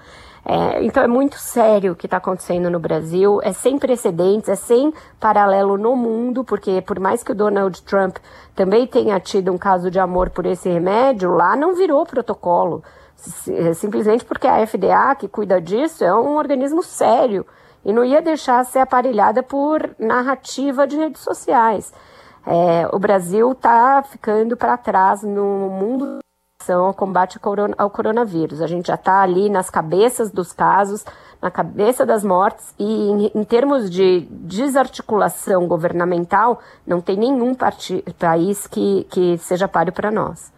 É, 0.46 0.84
então 0.84 1.02
é 1.02 1.06
muito 1.06 1.38
sério 1.38 1.92
o 1.92 1.96
que 1.96 2.06
está 2.06 2.18
acontecendo 2.18 2.68
no 2.68 2.78
Brasil, 2.78 3.40
é 3.42 3.52
sem 3.52 3.78
precedentes, 3.78 4.48
é 4.50 4.54
sem 4.54 4.92
paralelo 5.18 5.78
no 5.78 5.96
mundo, 5.96 6.44
porque 6.44 6.82
por 6.82 7.00
mais 7.00 7.22
que 7.22 7.32
o 7.32 7.34
Donald 7.34 7.82
Trump 7.82 8.18
também 8.54 8.86
tenha 8.86 9.18
tido 9.18 9.50
um 9.50 9.56
caso 9.56 9.90
de 9.90 9.98
amor 9.98 10.28
por 10.28 10.44
esse 10.44 10.68
remédio, 10.68 11.30
lá 11.30 11.56
não 11.56 11.74
virou 11.74 12.04
protocolo. 12.04 12.84
É 13.48 13.72
simplesmente 13.72 14.24
porque 14.24 14.46
a 14.46 14.66
FDA, 14.66 15.14
que 15.14 15.28
cuida 15.28 15.60
disso, 15.60 16.04
é 16.04 16.14
um 16.14 16.36
organismo 16.36 16.82
sério 16.82 17.46
e 17.82 17.90
não 17.90 18.04
ia 18.04 18.20
deixar 18.20 18.62
ser 18.64 18.80
aparelhada 18.80 19.42
por 19.42 19.94
narrativa 19.98 20.86
de 20.86 20.96
redes 20.96 21.22
sociais. 21.22 21.92
É, 22.46 22.86
o 22.92 22.98
Brasil 22.98 23.52
está 23.52 24.02
ficando 24.02 24.56
para 24.58 24.76
trás 24.76 25.22
no 25.22 25.70
mundo 25.70 26.18
ao 26.72 26.94
combate 26.94 27.38
ao 27.76 27.90
coronavírus. 27.90 28.60
A 28.60 28.66
gente 28.66 28.86
já 28.86 28.94
está 28.94 29.20
ali 29.20 29.48
nas 29.48 29.68
cabeças 29.70 30.30
dos 30.30 30.52
casos, 30.52 31.04
na 31.40 31.50
cabeça 31.50 32.06
das 32.06 32.24
mortes, 32.24 32.74
e 32.78 32.84
em, 32.84 33.30
em 33.34 33.44
termos 33.44 33.90
de 33.90 34.26
desarticulação 34.30 35.66
governamental, 35.68 36.60
não 36.86 37.00
tem 37.00 37.16
nenhum 37.16 37.54
país 38.18 38.66
que, 38.66 39.06
que 39.10 39.36
seja 39.38 39.68
páreo 39.68 39.92
para 39.92 40.10
nós. 40.10 40.52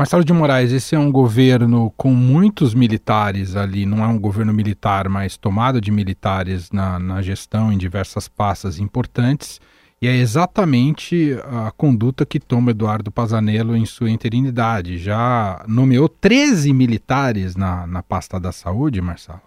Marcelo 0.00 0.24
de 0.24 0.32
Moraes, 0.32 0.72
esse 0.72 0.94
é 0.94 0.98
um 0.98 1.12
governo 1.12 1.92
com 1.94 2.10
muitos 2.10 2.72
militares 2.72 3.54
ali, 3.54 3.84
não 3.84 4.02
é 4.02 4.06
um 4.06 4.18
governo 4.18 4.50
militar, 4.50 5.10
mas 5.10 5.36
tomado 5.36 5.78
de 5.78 5.90
militares 5.90 6.70
na, 6.72 6.98
na 6.98 7.20
gestão 7.20 7.70
em 7.70 7.76
diversas 7.76 8.26
pastas 8.26 8.78
importantes. 8.78 9.60
E 10.02 10.08
é 10.08 10.16
exatamente 10.16 11.36
a 11.44 11.70
conduta 11.70 12.24
que 12.24 12.40
toma 12.40 12.70
Eduardo 12.70 13.10
Pazanello 13.10 13.76
em 13.76 13.84
sua 13.84 14.10
interinidade. 14.10 14.96
Já 14.96 15.62
nomeou 15.68 16.08
13 16.08 16.72
militares 16.72 17.54
na, 17.54 17.86
na 17.86 18.02
pasta 18.02 18.40
da 18.40 18.50
saúde, 18.50 19.02
Marcelo? 19.02 19.42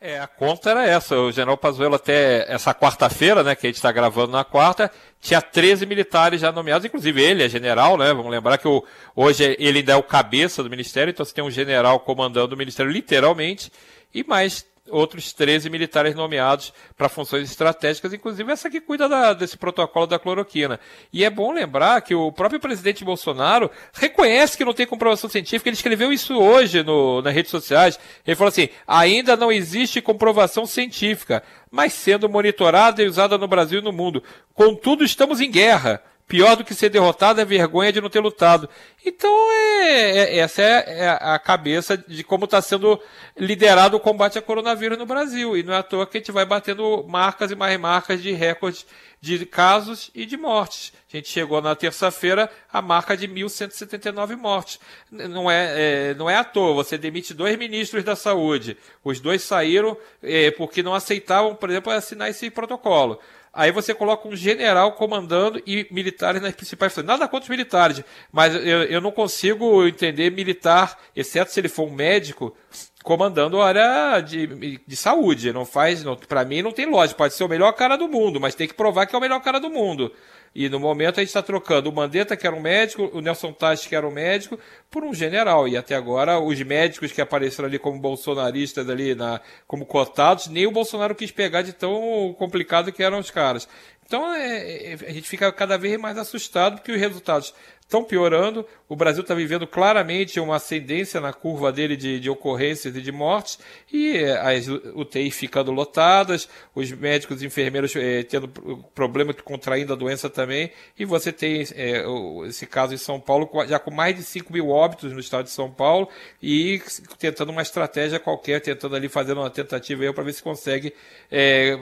É, 0.00 0.18
a 0.18 0.26
conta 0.26 0.70
era 0.70 0.84
essa. 0.84 1.16
O 1.16 1.30
general 1.30 1.56
Pazuello 1.56 1.94
até 1.94 2.52
essa 2.52 2.74
quarta-feira, 2.74 3.44
né, 3.44 3.54
que 3.54 3.64
a 3.64 3.70
gente 3.70 3.76
está 3.76 3.92
gravando 3.92 4.32
na 4.32 4.42
quarta, 4.42 4.90
tinha 5.20 5.40
13 5.40 5.86
militares 5.86 6.40
já 6.40 6.50
nomeados, 6.50 6.84
inclusive 6.84 7.22
ele 7.22 7.44
é 7.44 7.48
general, 7.48 7.96
né? 7.96 8.12
Vamos 8.12 8.32
lembrar 8.32 8.58
que 8.58 8.66
o, 8.66 8.84
hoje 9.14 9.54
ele 9.60 9.78
ainda 9.78 9.92
é 9.92 9.96
o 9.96 10.02
cabeça 10.02 10.60
do 10.60 10.68
ministério, 10.68 11.12
então 11.12 11.24
você 11.24 11.32
tem 11.32 11.44
um 11.44 11.50
general 11.52 12.00
comandando 12.00 12.56
o 12.56 12.58
ministério 12.58 12.90
literalmente, 12.90 13.70
e 14.12 14.24
mais 14.24 14.66
outros 14.90 15.32
13 15.32 15.70
militares 15.70 16.14
nomeados 16.14 16.72
para 16.96 17.08
funções 17.08 17.48
estratégicas, 17.48 18.12
inclusive 18.12 18.50
essa 18.50 18.68
que 18.68 18.80
cuida 18.80 19.08
da, 19.08 19.32
desse 19.32 19.56
protocolo 19.56 20.06
da 20.06 20.18
cloroquina. 20.18 20.80
E 21.12 21.24
é 21.24 21.30
bom 21.30 21.52
lembrar 21.52 22.00
que 22.00 22.14
o 22.14 22.32
próprio 22.32 22.60
presidente 22.60 23.04
Bolsonaro 23.04 23.70
reconhece 23.92 24.56
que 24.56 24.64
não 24.64 24.74
tem 24.74 24.86
comprovação 24.86 25.30
científica, 25.30 25.68
ele 25.68 25.76
escreveu 25.76 26.12
isso 26.12 26.36
hoje 26.36 26.82
no, 26.82 27.22
nas 27.22 27.34
redes 27.34 27.50
sociais. 27.50 27.98
Ele 28.26 28.36
falou 28.36 28.48
assim: 28.48 28.68
ainda 28.86 29.36
não 29.36 29.52
existe 29.52 30.00
comprovação 30.00 30.66
científica, 30.66 31.42
mas 31.70 31.92
sendo 31.92 32.28
monitorada 32.28 33.02
e 33.02 33.06
usada 33.06 33.38
no 33.38 33.48
Brasil 33.48 33.78
e 33.78 33.84
no 33.84 33.92
mundo. 33.92 34.22
Contudo, 34.52 35.04
estamos 35.04 35.40
em 35.40 35.50
guerra. 35.50 36.02
Pior 36.32 36.56
do 36.56 36.64
que 36.64 36.74
ser 36.74 36.88
derrotado 36.88 37.42
é 37.42 37.44
vergonha 37.44 37.92
de 37.92 38.00
não 38.00 38.08
ter 38.08 38.20
lutado. 38.20 38.66
Então, 39.04 39.30
é, 39.52 40.16
é 40.16 40.38
essa 40.38 40.62
é, 40.62 41.00
é, 41.00 41.08
a 41.10 41.38
cabeça 41.38 41.94
de 41.94 42.24
como 42.24 42.46
está 42.46 42.62
sendo 42.62 42.98
liderado 43.36 43.98
o 43.98 44.00
combate 44.00 44.38
ao 44.38 44.42
coronavírus 44.42 44.96
no 44.96 45.04
Brasil. 45.04 45.54
E 45.58 45.62
não 45.62 45.74
é 45.74 45.76
à 45.76 45.82
toa 45.82 46.06
que 46.06 46.16
a 46.16 46.20
gente 46.20 46.32
vai 46.32 46.46
batendo 46.46 47.04
marcas 47.06 47.50
e 47.50 47.54
mais 47.54 47.78
marcas 47.78 48.22
de 48.22 48.32
recordes 48.32 48.86
de 49.20 49.44
casos 49.44 50.10
e 50.14 50.24
de 50.24 50.38
mortes. 50.38 50.94
A 51.12 51.18
gente 51.18 51.28
chegou 51.28 51.60
na 51.60 51.76
terça-feira 51.76 52.50
à 52.72 52.80
marca 52.80 53.14
de 53.14 53.28
1.179 53.28 54.34
mortes. 54.34 54.80
Não 55.10 55.50
é, 55.50 56.12
é, 56.12 56.14
não 56.14 56.30
é 56.30 56.36
à 56.36 56.44
toa, 56.44 56.72
você 56.72 56.96
demite 56.96 57.34
dois 57.34 57.58
ministros 57.58 58.02
da 58.04 58.16
saúde. 58.16 58.74
Os 59.04 59.20
dois 59.20 59.42
saíram 59.42 59.98
é, 60.22 60.50
porque 60.52 60.82
não 60.82 60.94
aceitavam, 60.94 61.54
por 61.54 61.68
exemplo, 61.68 61.92
assinar 61.92 62.30
esse 62.30 62.48
protocolo. 62.50 63.20
Aí 63.52 63.70
você 63.70 63.92
coloca 63.92 64.26
um 64.26 64.34
general 64.34 64.92
comandando 64.92 65.62
e 65.66 65.86
militares 65.90 66.40
nas 66.40 66.54
principais 66.54 66.96
Nada 66.98 67.28
contra 67.28 67.44
os 67.44 67.48
militares, 67.50 68.02
mas 68.32 68.54
eu, 68.54 68.84
eu 68.84 69.00
não 69.00 69.12
consigo 69.12 69.86
entender 69.86 70.30
militar, 70.30 70.98
exceto 71.14 71.52
se 71.52 71.60
ele 71.60 71.68
for 71.68 71.86
um 71.86 71.92
médico, 71.92 72.56
comandando 73.02 73.60
a 73.60 73.66
área 73.66 74.20
de, 74.20 74.80
de 74.86 74.96
saúde. 74.96 75.52
Não 75.52 75.66
faz, 75.66 76.02
para 76.26 76.44
mim 76.46 76.62
não 76.62 76.72
tem 76.72 76.86
lógica. 76.86 77.18
Pode 77.18 77.34
ser 77.34 77.44
o 77.44 77.48
melhor 77.48 77.72
cara 77.72 77.96
do 77.96 78.08
mundo, 78.08 78.40
mas 78.40 78.54
tem 78.54 78.66
que 78.66 78.74
provar 78.74 79.06
que 79.06 79.14
é 79.14 79.18
o 79.18 79.20
melhor 79.20 79.40
cara 79.40 79.60
do 79.60 79.68
mundo. 79.68 80.10
E 80.54 80.68
no 80.68 80.78
momento 80.78 81.18
a 81.18 81.22
gente 81.22 81.28
está 81.28 81.42
trocando 81.42 81.88
o 81.88 81.92
Mandetta, 81.92 82.36
que 82.36 82.46
era 82.46 82.54
um 82.54 82.60
médico, 82.60 83.10
o 83.14 83.20
Nelson 83.20 83.52
Tais, 83.52 83.86
que 83.86 83.96
era 83.96 84.06
um 84.06 84.10
médico, 84.10 84.58
por 84.90 85.02
um 85.02 85.14
general. 85.14 85.66
E 85.66 85.76
até 85.76 85.94
agora, 85.94 86.38
os 86.38 86.60
médicos 86.62 87.10
que 87.10 87.20
apareceram 87.20 87.68
ali 87.68 87.78
como 87.78 87.98
bolsonaristas, 87.98 88.88
ali 88.88 89.14
na, 89.14 89.40
como 89.66 89.86
cotados, 89.86 90.48
nem 90.48 90.66
o 90.66 90.70
Bolsonaro 90.70 91.14
quis 91.14 91.30
pegar 91.30 91.62
de 91.62 91.72
tão 91.72 92.34
complicado 92.38 92.92
que 92.92 93.02
eram 93.02 93.18
os 93.18 93.30
caras. 93.30 93.66
Então 94.12 94.30
é, 94.34 94.92
é, 94.92 94.92
a 94.92 95.10
gente 95.10 95.26
fica 95.26 95.50
cada 95.50 95.78
vez 95.78 95.98
mais 95.98 96.18
assustado 96.18 96.74
porque 96.74 96.92
os 96.92 97.00
resultados 97.00 97.54
estão 97.92 98.02
piorando. 98.02 98.66
O 98.88 98.96
Brasil 98.96 99.22
está 99.22 99.34
vivendo 99.34 99.66
claramente 99.66 100.40
uma 100.40 100.56
ascendência 100.56 101.20
na 101.20 101.32
curva 101.32 101.70
dele 101.70 101.96
de, 101.96 102.18
de 102.18 102.30
ocorrências 102.30 102.96
e 102.96 103.00
de 103.00 103.12
mortes, 103.12 103.58
e 103.92 104.16
eh, 104.16 104.38
as 104.38 104.66
UTIs 104.68 105.34
ficando 105.34 105.70
lotadas, 105.70 106.48
os 106.74 106.90
médicos 106.92 107.42
e 107.42 107.46
enfermeiros 107.46 107.94
eh, 107.96 108.22
tendo 108.22 108.48
problema 108.94 109.32
contraindo 109.34 109.92
a 109.92 109.96
doença 109.96 110.28
também, 110.28 110.70
e 110.98 111.04
você 111.04 111.32
tem 111.32 111.62
eh, 111.74 112.04
esse 112.46 112.66
caso 112.66 112.94
em 112.94 112.98
São 112.98 113.20
Paulo 113.20 113.48
já 113.66 113.78
com 113.78 113.90
mais 113.90 114.16
de 114.16 114.22
5 114.22 114.52
mil 114.52 114.68
óbitos 114.68 115.12
no 115.12 115.20
estado 115.20 115.44
de 115.44 115.50
São 115.50 115.70
Paulo, 115.70 116.08
e 116.42 116.82
tentando 117.18 117.50
uma 117.50 117.62
estratégia 117.62 118.18
qualquer, 118.18 118.60
tentando 118.60 118.96
ali 118.96 119.08
fazer 119.08 119.32
uma 119.32 119.50
tentativa 119.50 120.12
para 120.12 120.24
ver 120.24 120.32
se 120.32 120.42
consegue 120.42 120.94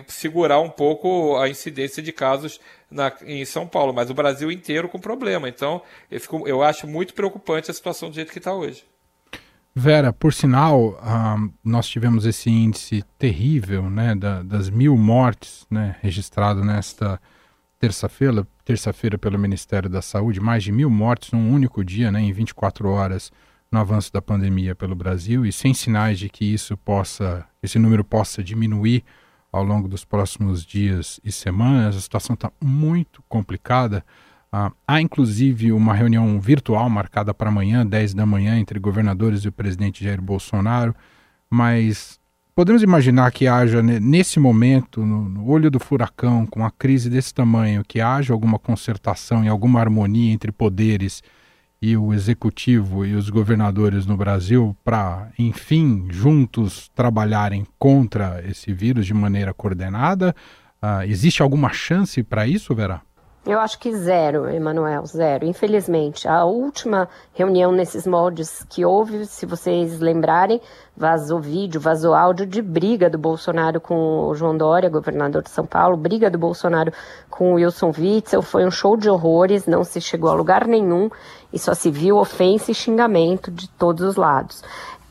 segurar 0.06 0.60
um 0.60 0.68
pouco 0.68 1.36
a 1.38 1.48
incidência 1.48 2.02
de 2.02 2.12
casos 2.20 2.60
na, 2.90 3.10
em 3.24 3.42
São 3.46 3.66
Paulo, 3.66 3.94
mas 3.94 4.10
o 4.10 4.14
Brasil 4.14 4.52
inteiro 4.52 4.90
com 4.90 5.00
problema. 5.00 5.48
Então, 5.48 5.80
eu, 6.10 6.20
fico, 6.20 6.46
eu 6.46 6.62
acho 6.62 6.86
muito 6.86 7.14
preocupante 7.14 7.70
a 7.70 7.74
situação 7.74 8.10
do 8.10 8.14
jeito 8.14 8.30
que 8.30 8.38
está 8.38 8.52
hoje. 8.52 8.84
Vera, 9.74 10.12
por 10.12 10.34
sinal, 10.34 10.90
uh, 10.90 11.52
nós 11.64 11.88
tivemos 11.88 12.26
esse 12.26 12.50
índice 12.50 13.02
terrível 13.16 13.88
né, 13.88 14.14
da, 14.14 14.42
das 14.42 14.68
mil 14.68 14.98
mortes 14.98 15.66
né, 15.70 15.96
registrado 16.02 16.62
nesta 16.62 17.18
terça-feira, 17.78 18.46
terça-feira 18.64 19.16
pelo 19.16 19.38
Ministério 19.38 19.88
da 19.88 20.02
Saúde, 20.02 20.40
mais 20.40 20.62
de 20.62 20.72
mil 20.72 20.90
mortes 20.90 21.32
num 21.32 21.50
único 21.50 21.82
dia, 21.82 22.12
né, 22.12 22.20
em 22.20 22.32
24 22.32 22.90
horas, 22.90 23.32
no 23.72 23.78
avanço 23.78 24.12
da 24.12 24.20
pandemia 24.20 24.74
pelo 24.74 24.94
Brasil, 24.94 25.46
e 25.46 25.52
sem 25.52 25.72
sinais 25.72 26.18
de 26.18 26.28
que 26.28 26.44
isso 26.44 26.76
possa, 26.76 27.46
esse 27.62 27.78
número 27.78 28.04
possa 28.04 28.42
diminuir 28.42 29.04
ao 29.52 29.64
longo 29.64 29.88
dos 29.88 30.04
próximos 30.04 30.64
dias 30.64 31.20
e 31.24 31.32
semanas. 31.32 31.96
A 31.96 32.00
situação 32.00 32.34
está 32.34 32.52
muito 32.62 33.22
complicada. 33.28 34.04
Ah, 34.52 34.72
há 34.86 35.00
inclusive 35.00 35.72
uma 35.72 35.94
reunião 35.94 36.40
virtual 36.40 36.90
marcada 36.90 37.32
para 37.32 37.50
amanhã, 37.50 37.86
10 37.86 38.14
da 38.14 38.26
manhã, 38.26 38.58
entre 38.58 38.78
governadores 38.78 39.44
e 39.44 39.48
o 39.48 39.52
presidente 39.52 40.02
Jair 40.02 40.20
Bolsonaro, 40.20 40.94
mas 41.48 42.18
podemos 42.54 42.82
imaginar 42.82 43.30
que 43.30 43.46
haja, 43.46 43.80
nesse 43.80 44.40
momento, 44.40 45.06
no, 45.06 45.28
no 45.28 45.48
olho 45.48 45.70
do 45.70 45.78
furacão, 45.78 46.46
com 46.46 46.60
uma 46.60 46.70
crise 46.70 47.08
desse 47.08 47.32
tamanho, 47.32 47.84
que 47.86 48.00
haja 48.00 48.32
alguma 48.32 48.58
concertação 48.58 49.44
e 49.44 49.48
alguma 49.48 49.80
harmonia 49.80 50.32
entre 50.32 50.50
poderes 50.50 51.22
e 51.82 51.96
o 51.96 52.12
executivo 52.12 53.06
e 53.06 53.14
os 53.14 53.30
governadores 53.30 54.04
no 54.04 54.16
Brasil 54.16 54.76
para, 54.84 55.30
enfim, 55.38 56.06
juntos 56.10 56.90
trabalharem 56.94 57.66
contra 57.78 58.42
esse 58.46 58.72
vírus 58.72 59.06
de 59.06 59.14
maneira 59.14 59.54
coordenada? 59.54 60.34
Uh, 60.82 61.02
existe 61.04 61.42
alguma 61.42 61.72
chance 61.72 62.22
para 62.22 62.46
isso, 62.46 62.74
Vera? 62.74 63.00
Eu 63.46 63.58
acho 63.58 63.78
que 63.78 63.90
zero, 63.96 64.48
Emanuel, 64.48 65.06
zero. 65.06 65.46
Infelizmente, 65.46 66.28
a 66.28 66.44
última 66.44 67.08
reunião 67.32 67.72
nesses 67.72 68.06
moldes 68.06 68.66
que 68.68 68.84
houve, 68.84 69.24
se 69.24 69.46
vocês 69.46 69.98
lembrarem, 69.98 70.60
vazou 70.96 71.40
vídeo, 71.40 71.80
vazou 71.80 72.14
áudio 72.14 72.46
de 72.46 72.60
briga 72.60 73.08
do 73.08 73.16
Bolsonaro 73.16 73.80
com 73.80 74.28
o 74.28 74.34
João 74.34 74.56
Dória, 74.56 74.90
governador 74.90 75.42
de 75.42 75.50
São 75.50 75.64
Paulo, 75.64 75.96
briga 75.96 76.30
do 76.30 76.38
Bolsonaro 76.38 76.92
com 77.30 77.52
o 77.52 77.54
Wilson 77.54 77.92
Witzel, 77.96 78.42
foi 78.42 78.66
um 78.66 78.70
show 78.70 78.96
de 78.96 79.08
horrores, 79.08 79.66
não 79.66 79.84
se 79.84 80.00
chegou 80.00 80.30
a 80.30 80.34
lugar 80.34 80.66
nenhum 80.66 81.08
e 81.52 81.58
só 81.58 81.74
se 81.74 81.90
viu 81.90 82.16
ofensa 82.16 82.70
e 82.70 82.74
xingamento 82.74 83.50
de 83.50 83.68
todos 83.68 84.02
os 84.04 84.16
lados. 84.16 84.62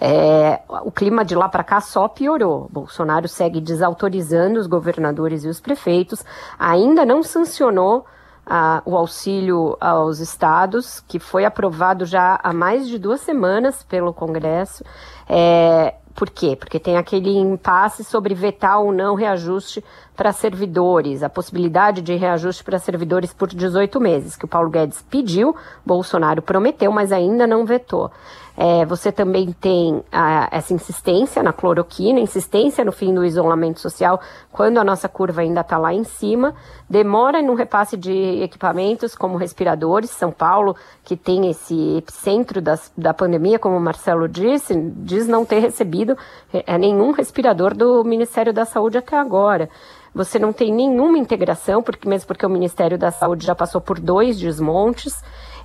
É, 0.01 0.61
o 0.83 0.91
clima 0.91 1.25
de 1.25 1.35
lá 1.35 1.49
para 1.49 1.63
cá 1.63 1.81
só 1.81 2.07
piorou. 2.07 2.69
Bolsonaro 2.71 3.27
segue 3.27 3.59
desautorizando 3.59 4.59
os 4.59 4.67
governadores 4.67 5.43
e 5.43 5.49
os 5.49 5.59
prefeitos, 5.59 6.23
ainda 6.57 7.05
não 7.05 7.21
sancionou 7.21 8.05
ah, 8.49 8.81
o 8.83 8.97
auxílio 8.97 9.77
aos 9.79 10.19
estados, 10.19 11.01
que 11.07 11.19
foi 11.19 11.45
aprovado 11.45 12.03
já 12.05 12.39
há 12.41 12.51
mais 12.51 12.87
de 12.87 12.97
duas 12.97 13.21
semanas 13.21 13.83
pelo 13.83 14.11
Congresso. 14.11 14.83
É, 15.27 15.93
por 16.15 16.29
quê? 16.29 16.55
Porque 16.55 16.79
tem 16.79 16.97
aquele 16.97 17.37
impasse 17.37 18.03
sobre 18.03 18.33
vetar 18.33 18.81
ou 18.81 18.91
não 18.91 19.15
reajuste 19.15 19.83
para 20.17 20.33
servidores, 20.33 21.23
a 21.23 21.29
possibilidade 21.29 22.01
de 22.01 22.13
reajuste 22.15 22.61
para 22.63 22.77
servidores 22.77 23.31
por 23.31 23.47
18 23.47 24.01
meses, 24.01 24.35
que 24.35 24.43
o 24.43 24.47
Paulo 24.47 24.69
Guedes 24.69 25.01
pediu, 25.09 25.55
Bolsonaro 25.85 26.41
prometeu, 26.41 26.91
mas 26.91 27.13
ainda 27.13 27.47
não 27.47 27.65
vetou. 27.65 28.11
É, 28.61 28.85
você 28.85 29.09
também 29.09 29.53
tem 29.53 30.03
a, 30.11 30.49
essa 30.51 30.73
insistência 30.73 31.41
na 31.41 31.53
cloroquina, 31.53 32.19
insistência 32.19 32.83
no 32.83 32.91
fim 32.91 33.13
do 33.13 33.23
isolamento 33.23 33.79
social, 33.79 34.19
quando 34.51 34.79
a 34.79 34.83
nossa 34.83 35.07
curva 35.07 35.39
ainda 35.39 35.61
está 35.61 35.77
lá 35.77 35.93
em 35.93 36.03
cima, 36.03 36.53
demora 36.89 37.41
no 37.41 37.53
repasse 37.53 37.95
de 37.95 38.11
equipamentos 38.43 39.15
como 39.15 39.37
respiradores. 39.37 40.09
São 40.09 40.29
Paulo, 40.29 40.75
que 41.05 41.15
tem 41.15 41.49
esse 41.49 41.95
epicentro 41.99 42.61
das, 42.61 42.91
da 42.97 43.13
pandemia, 43.13 43.57
como 43.57 43.77
o 43.77 43.79
Marcelo 43.79 44.27
disse, 44.27 44.75
diz 44.97 45.25
não 45.25 45.45
ter 45.45 45.59
recebido 45.59 46.17
é, 46.51 46.77
nenhum 46.77 47.11
respirador 47.11 47.73
do 47.73 48.03
Ministério 48.03 48.51
da 48.51 48.65
Saúde 48.65 48.97
até 48.97 49.17
agora 49.17 49.69
você 50.13 50.39
não 50.39 50.51
tem 50.51 50.73
nenhuma 50.73 51.19
integração, 51.19 51.83
porque 51.83 52.09
mesmo 52.09 52.27
porque 52.27 52.45
o 52.45 52.49
Ministério 52.49 52.97
da 52.97 53.11
Saúde 53.11 53.45
já 53.45 53.53
passou 53.53 53.79
por 53.79 53.99
dois 53.99 54.39
desmontes, 54.39 55.13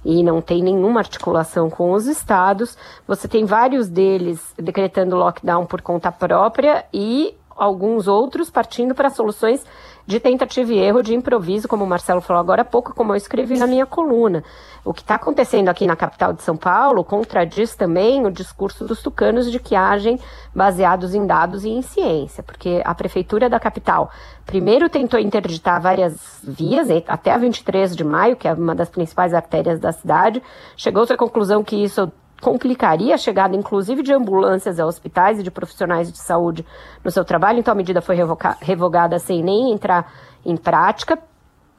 e 0.05 0.23
não 0.23 0.41
tem 0.41 0.63
nenhuma 0.63 1.01
articulação 1.01 1.71
com 1.71 1.93
os 1.93 2.07
estados. 2.07 2.77
Você 3.07 3.27
tem 3.27 3.45
vários 3.45 3.89
deles 3.89 4.53
decretando 4.57 5.17
lockdown 5.17 5.67
por 5.67 5.81
conta 5.81 6.13
própria 6.13 6.85
e 6.93 7.35
alguns 7.57 8.09
outros 8.09 8.51
partindo 8.51 8.95
para 8.95 9.11
soluções 9.11 9.65
de 10.07 10.21
tentativa 10.21 10.73
e 10.73 10.79
erro, 10.79 11.03
de 11.03 11.15
improviso, 11.15 11.67
como 11.67 11.85
o 11.85 11.87
Marcelo 11.87 12.21
falou 12.21 12.41
agora 12.41 12.63
há 12.63 12.65
pouco, 12.65 12.95
como 12.95 13.13
eu 13.13 13.17
escrevi 13.17 13.59
na 13.59 13.67
minha 13.67 13.87
coluna. 13.87 14.45
O 14.85 14.93
que 14.93 15.01
está 15.01 15.15
acontecendo 15.15 15.69
aqui 15.69 15.87
na 15.87 15.97
capital 15.97 16.33
de 16.33 16.43
São 16.43 16.57
Paulo 16.57 17.03
contradiz 17.03 17.75
também 17.75 18.27
o 18.27 18.31
discurso 18.31 18.85
dos 18.85 19.03
tucanos 19.03 19.51
de 19.51 19.59
que 19.59 19.75
agem 19.75 20.21
baseados 20.55 21.15
em 21.15 21.27
dados 21.27 21.65
e 21.65 21.71
em 21.71 21.81
ciência, 21.81 22.43
porque 22.43 22.83
a 22.85 22.95
prefeitura 22.95 23.49
da 23.49 23.59
capital 23.59 24.11
primeiro 24.45 24.91
tentou 24.91 25.19
interditar 25.19 25.81
várias 25.81 26.41
vias, 26.43 26.89
até 27.09 27.33
a 27.33 27.39
23 27.39 27.97
de 27.97 28.05
maio, 28.05 28.37
que 28.37 28.47
é 28.47 28.53
uma 28.53 28.75
das 28.75 28.91
principais 28.91 29.33
artérias 29.33 29.81
da 29.81 29.91
cidade, 29.91 30.43
chegou-se 30.77 31.13
à 31.13 31.17
conclusão 31.17 31.65
que 31.65 31.77
isso 31.77 32.13
complicaria 32.41 33.15
a 33.15 33.19
chegada, 33.19 33.57
inclusive, 33.57 34.03
de 34.03 34.13
ambulâncias 34.13 34.79
a 34.79 34.87
hospitais 34.87 35.39
e 35.39 35.43
de 35.43 35.51
profissionais 35.51 36.13
de 36.13 36.19
saúde 36.19 36.65
no 37.03 37.11
seu 37.11 37.25
trabalho. 37.25 37.59
Então, 37.59 37.73
a 37.73 37.77
medida 37.77 38.03
foi 38.03 38.17
revogada 38.61 39.19
sem 39.19 39.43
nem 39.43 39.73
entrar 39.73 40.13
em 40.45 40.57
prática. 40.57 41.19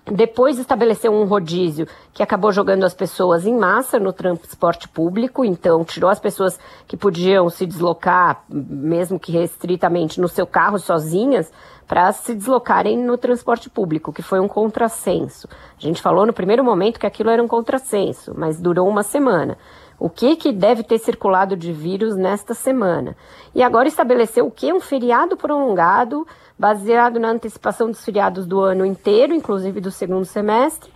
Depois 0.07 0.59
estabeleceu 0.59 1.11
um 1.11 1.25
rodízio 1.25 1.87
que 2.13 2.21
acabou 2.21 2.51
jogando 2.51 2.83
as 2.83 2.93
pessoas 2.93 3.47
em 3.47 3.57
massa 3.57 3.97
no 3.97 4.13
transporte 4.13 4.87
público, 4.87 5.43
então 5.43 5.83
tirou 5.83 6.11
as 6.11 6.19
pessoas 6.19 6.59
que 6.87 6.95
podiam 6.95 7.49
se 7.49 7.65
deslocar, 7.65 8.43
mesmo 8.47 9.19
que 9.19 9.31
restritamente, 9.31 10.21
no 10.21 10.27
seu 10.27 10.45
carro 10.45 10.77
sozinhas, 10.77 11.51
para 11.87 12.11
se 12.11 12.35
deslocarem 12.35 12.97
no 13.03 13.17
transporte 13.17 13.67
público, 13.67 14.13
que 14.13 14.21
foi 14.21 14.39
um 14.39 14.47
contrassenso. 14.47 15.47
A 15.75 15.81
gente 15.81 16.03
falou 16.03 16.23
no 16.23 16.33
primeiro 16.33 16.63
momento 16.63 16.99
que 16.99 17.07
aquilo 17.07 17.31
era 17.31 17.41
um 17.41 17.47
contrassenso, 17.47 18.31
mas 18.37 18.61
durou 18.61 18.87
uma 18.87 19.01
semana 19.01 19.57
o 19.99 20.09
que, 20.09 20.35
que 20.35 20.51
deve 20.51 20.83
ter 20.83 20.99
circulado 20.99 21.55
de 21.55 21.71
vírus 21.71 22.15
nesta 22.15 22.53
semana. 22.53 23.15
E 23.53 23.63
agora 23.63 23.87
estabeleceu 23.87 24.45
o 24.45 24.51
que? 24.51 24.73
Um 24.73 24.79
feriado 24.79 25.37
prolongado, 25.37 26.27
baseado 26.57 27.19
na 27.19 27.29
antecipação 27.29 27.87
dos 27.87 28.03
feriados 28.03 28.45
do 28.45 28.59
ano 28.59 28.85
inteiro, 28.85 29.33
inclusive 29.33 29.79
do 29.79 29.91
segundo 29.91 30.25
semestre, 30.25 30.91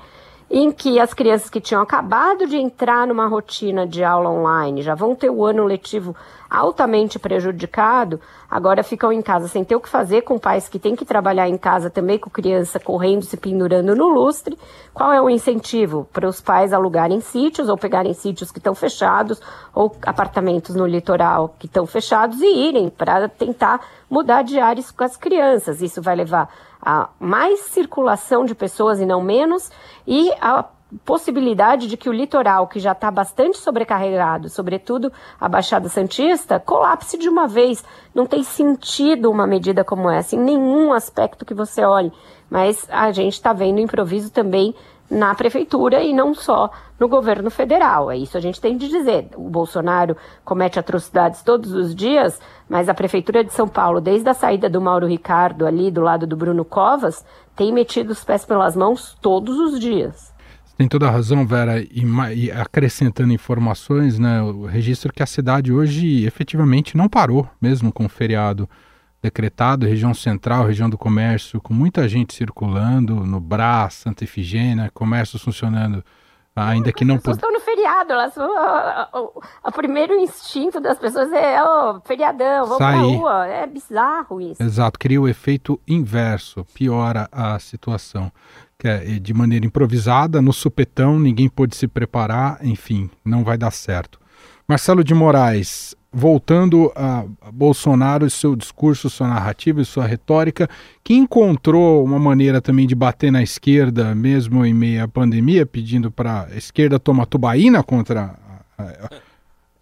em 0.49 0.71
que 0.71 0.99
as 0.99 1.13
crianças 1.13 1.49
que 1.49 1.62
tinham 1.62 1.81
acabado 1.81 2.47
de 2.47 2.57
entrar 2.57 3.05
numa 3.05 3.27
rotina 3.27 3.85
de 3.85 4.03
aula 4.03 4.29
online 4.29 4.81
já 4.81 4.95
vão 4.95 5.13
ter 5.13 5.29
o 5.29 5.45
ano 5.45 5.63
letivo 5.63 6.15
altamente 6.49 7.19
prejudicado, 7.19 8.19
agora 8.49 8.81
ficam 8.81 9.13
em 9.13 9.21
casa 9.21 9.47
sem 9.47 9.63
ter 9.63 9.75
o 9.75 9.79
que 9.79 9.88
fazer, 9.88 10.23
com 10.23 10.39
pais 10.39 10.67
que 10.67 10.79
têm 10.79 10.95
que 10.95 11.05
trabalhar 11.05 11.47
em 11.47 11.57
casa 11.57 11.91
também, 11.91 12.17
com 12.17 12.29
criança 12.29 12.79
correndo, 12.79 13.23
se 13.23 13.38
pendurando 13.38 13.95
no 13.95 14.07
lustre. 14.07 14.57
Qual 14.91 15.13
é 15.13 15.21
o 15.21 15.29
incentivo? 15.29 16.07
Para 16.12 16.27
os 16.27 16.41
pais 16.41 16.73
alugarem 16.73 17.21
sítios 17.21 17.69
ou 17.69 17.77
pegarem 17.77 18.15
sítios 18.15 18.51
que 18.51 18.57
estão 18.57 18.73
fechados 18.73 19.39
ou 19.75 19.95
apartamentos 20.01 20.73
no 20.73 20.88
litoral 20.88 21.53
que 21.59 21.67
estão 21.67 21.85
fechados 21.85 22.41
e 22.41 22.67
irem 22.67 22.89
para 22.89 23.29
tentar 23.29 23.81
mudar 24.09 24.41
de 24.41 24.59
ares 24.59 24.89
com 24.89 25.03
as 25.03 25.15
crianças. 25.15 25.83
Isso 25.83 26.01
vai 26.01 26.15
levar 26.15 26.49
a 26.82 27.10
mais 27.20 27.62
circulação 27.62 28.46
de 28.46 28.56
pessoas 28.56 29.00
e 29.00 29.06
não 29.06 29.22
menos, 29.22 29.70
e 30.08 30.32
a 30.42 30.65
possibilidade 31.06 31.88
de 31.88 31.96
que 31.96 32.10
o 32.10 32.13
litoral, 32.13 32.68
que 32.68 32.80
já 32.80 32.94
está 32.94 33.12
bastante 33.12 33.58
sobrecarregado, 33.58 34.50
sobretudo 34.50 35.12
a 35.39 35.48
Baixada 35.48 35.88
Santista, 35.88 36.60
colapse 36.60 37.18
de 37.18 37.30
uma 37.30 37.48
vez. 37.48 37.84
Não 38.13 38.26
tem 38.26 38.44
sentido 38.44 39.30
uma 39.30 39.46
medida 39.46 39.84
como 39.84 40.10
essa, 40.10 40.36
em 40.36 40.39
nenhum 40.39 40.92
aspecto 40.92 41.46
que 41.46 41.54
você 41.54 41.84
olhe. 41.84 42.12
Mas 42.50 42.88
a 42.89 43.12
gente 43.12 43.34
está 43.34 43.54
vendo 43.54 43.80
improviso 43.80 44.32
também 44.32 44.74
na 45.10 45.34
prefeitura 45.34 46.04
e 46.04 46.13
não 46.13 46.34
só 46.34 46.69
no 47.00 47.08
governo 47.08 47.50
federal. 47.50 48.12
É 48.12 48.17
isso 48.17 48.38
a 48.38 48.39
gente 48.39 48.62
tem 48.62 48.78
de 48.78 48.88
dizer. 48.88 49.30
O 49.36 49.50
Bolsonaro 49.50 50.15
comete 50.45 50.80
atrocidades 50.80 51.41
todos 51.41 51.72
os 51.74 51.95
dias, 51.95 52.39
mas 52.69 52.88
a 52.88 52.93
prefeitura 52.93 53.43
de 53.43 53.54
São 53.54 53.67
Paulo, 53.67 54.00
desde 54.00 54.30
a 54.30 54.34
saída 54.34 54.69
do 54.69 54.82
Mauro 54.82 55.08
Ricardo 55.08 55.65
ali 55.65 55.89
do 55.89 56.02
lado 56.02 56.28
do 56.28 56.38
Bruno 56.38 56.63
Covas, 56.63 57.26
tem 57.56 57.74
metido 57.74 58.12
os 58.12 58.24
pés 58.24 58.45
pelas 58.45 58.76
mãos 58.76 59.17
todos 59.22 59.58
os 59.58 59.80
dias. 59.80 60.34
Tem 60.78 60.88
toda 60.88 61.08
a 61.08 61.12
razão, 61.12 61.45
Vera, 61.45 61.82
e, 61.82 62.06
e 62.36 62.52
acrescentando 62.52 63.34
informações, 63.34 64.17
né, 64.17 64.41
o 64.41 64.65
registro 64.65 65.12
que 65.12 65.22
a 65.22 65.26
cidade 65.26 65.74
hoje 65.74 66.24
efetivamente 66.26 66.95
não 66.95 67.10
parou, 67.10 67.45
mesmo 67.62 67.91
com 67.91 68.06
o 68.06 68.10
feriado 68.10 68.69
decretado, 69.21 69.86
região 69.86 70.13
central, 70.13 70.65
região 70.65 70.89
do 70.89 70.97
comércio, 70.97 71.60
com 71.62 71.73
muita 71.73 72.08
gente 72.08 72.34
circulando, 72.34 73.15
no 73.25 73.39
Brás, 73.39 73.95
Santa 73.95 74.23
Efigênia, 74.23 74.89
comércios 74.93 75.41
funcionando, 75.41 76.03
ainda 76.55 76.91
que 76.91 77.03
não... 77.03 77.15
As 77.15 77.21
pessoas 77.21 77.38
estão 77.38 77.51
no 77.51 77.60
feriado, 77.60 78.13
elas, 78.13 78.38
o, 78.38 79.41
o, 79.65 79.71
primeiro 79.71 80.13
instinto 80.15 80.79
das 80.79 80.97
pessoas 80.97 81.32
é 81.34 81.62
o 81.62 81.99
feriadão, 82.01 82.65
vamos 82.65 82.77
Sair. 82.77 82.97
pra 82.97 83.01
rua, 83.01 83.47
é 83.47 83.67
bizarro 83.67 84.41
isso. 84.41 84.63
Exato, 84.63 84.97
cria 84.97 85.21
o 85.21 85.27
efeito 85.27 85.79
inverso, 85.88 86.65
piora 86.73 87.27
a 87.32 87.60
situação. 87.60 88.32
Que 88.77 88.88
é 88.88 88.99
de 89.19 89.34
maneira 89.34 89.65
improvisada, 89.65 90.41
no 90.41 90.53
supetão, 90.53 91.19
ninguém 91.19 91.49
pôde 91.49 91.75
se 91.75 91.86
preparar, 91.86 92.60
enfim, 92.65 93.10
não 93.25 93.43
vai 93.43 93.58
dar 93.58 93.71
certo. 93.71 94.17
Marcelo 94.65 95.03
de 95.03 95.13
Moraes, 95.13 95.95
voltando 96.12 96.91
a 96.95 97.26
Bolsonaro, 97.52 98.30
seu 98.30 98.56
discurso, 98.56 99.10
sua 99.10 99.28
narrativa 99.28 99.82
e 99.82 99.86
sua 99.86 100.06
retórica, 100.06 100.67
que 101.04 101.13
encontrou 101.13 102.04
uma 102.04 102.19
maneira 102.19 102.62
também 102.62 102.88
de 102.88 102.95
bater 102.95 103.32
na 103.32 103.43
esquerda, 103.43 104.15
mesmo 104.15 104.65
em 104.65 104.74
meio 104.74 105.04
à 105.04 105.08
pandemia, 105.08 105.65
pedindo 105.65 106.10
para 106.10 106.48
a 106.52 106.58
esquerda 106.58 107.00
tomar 107.00 107.26
tubaína 107.26 107.84
contra. 107.84 108.36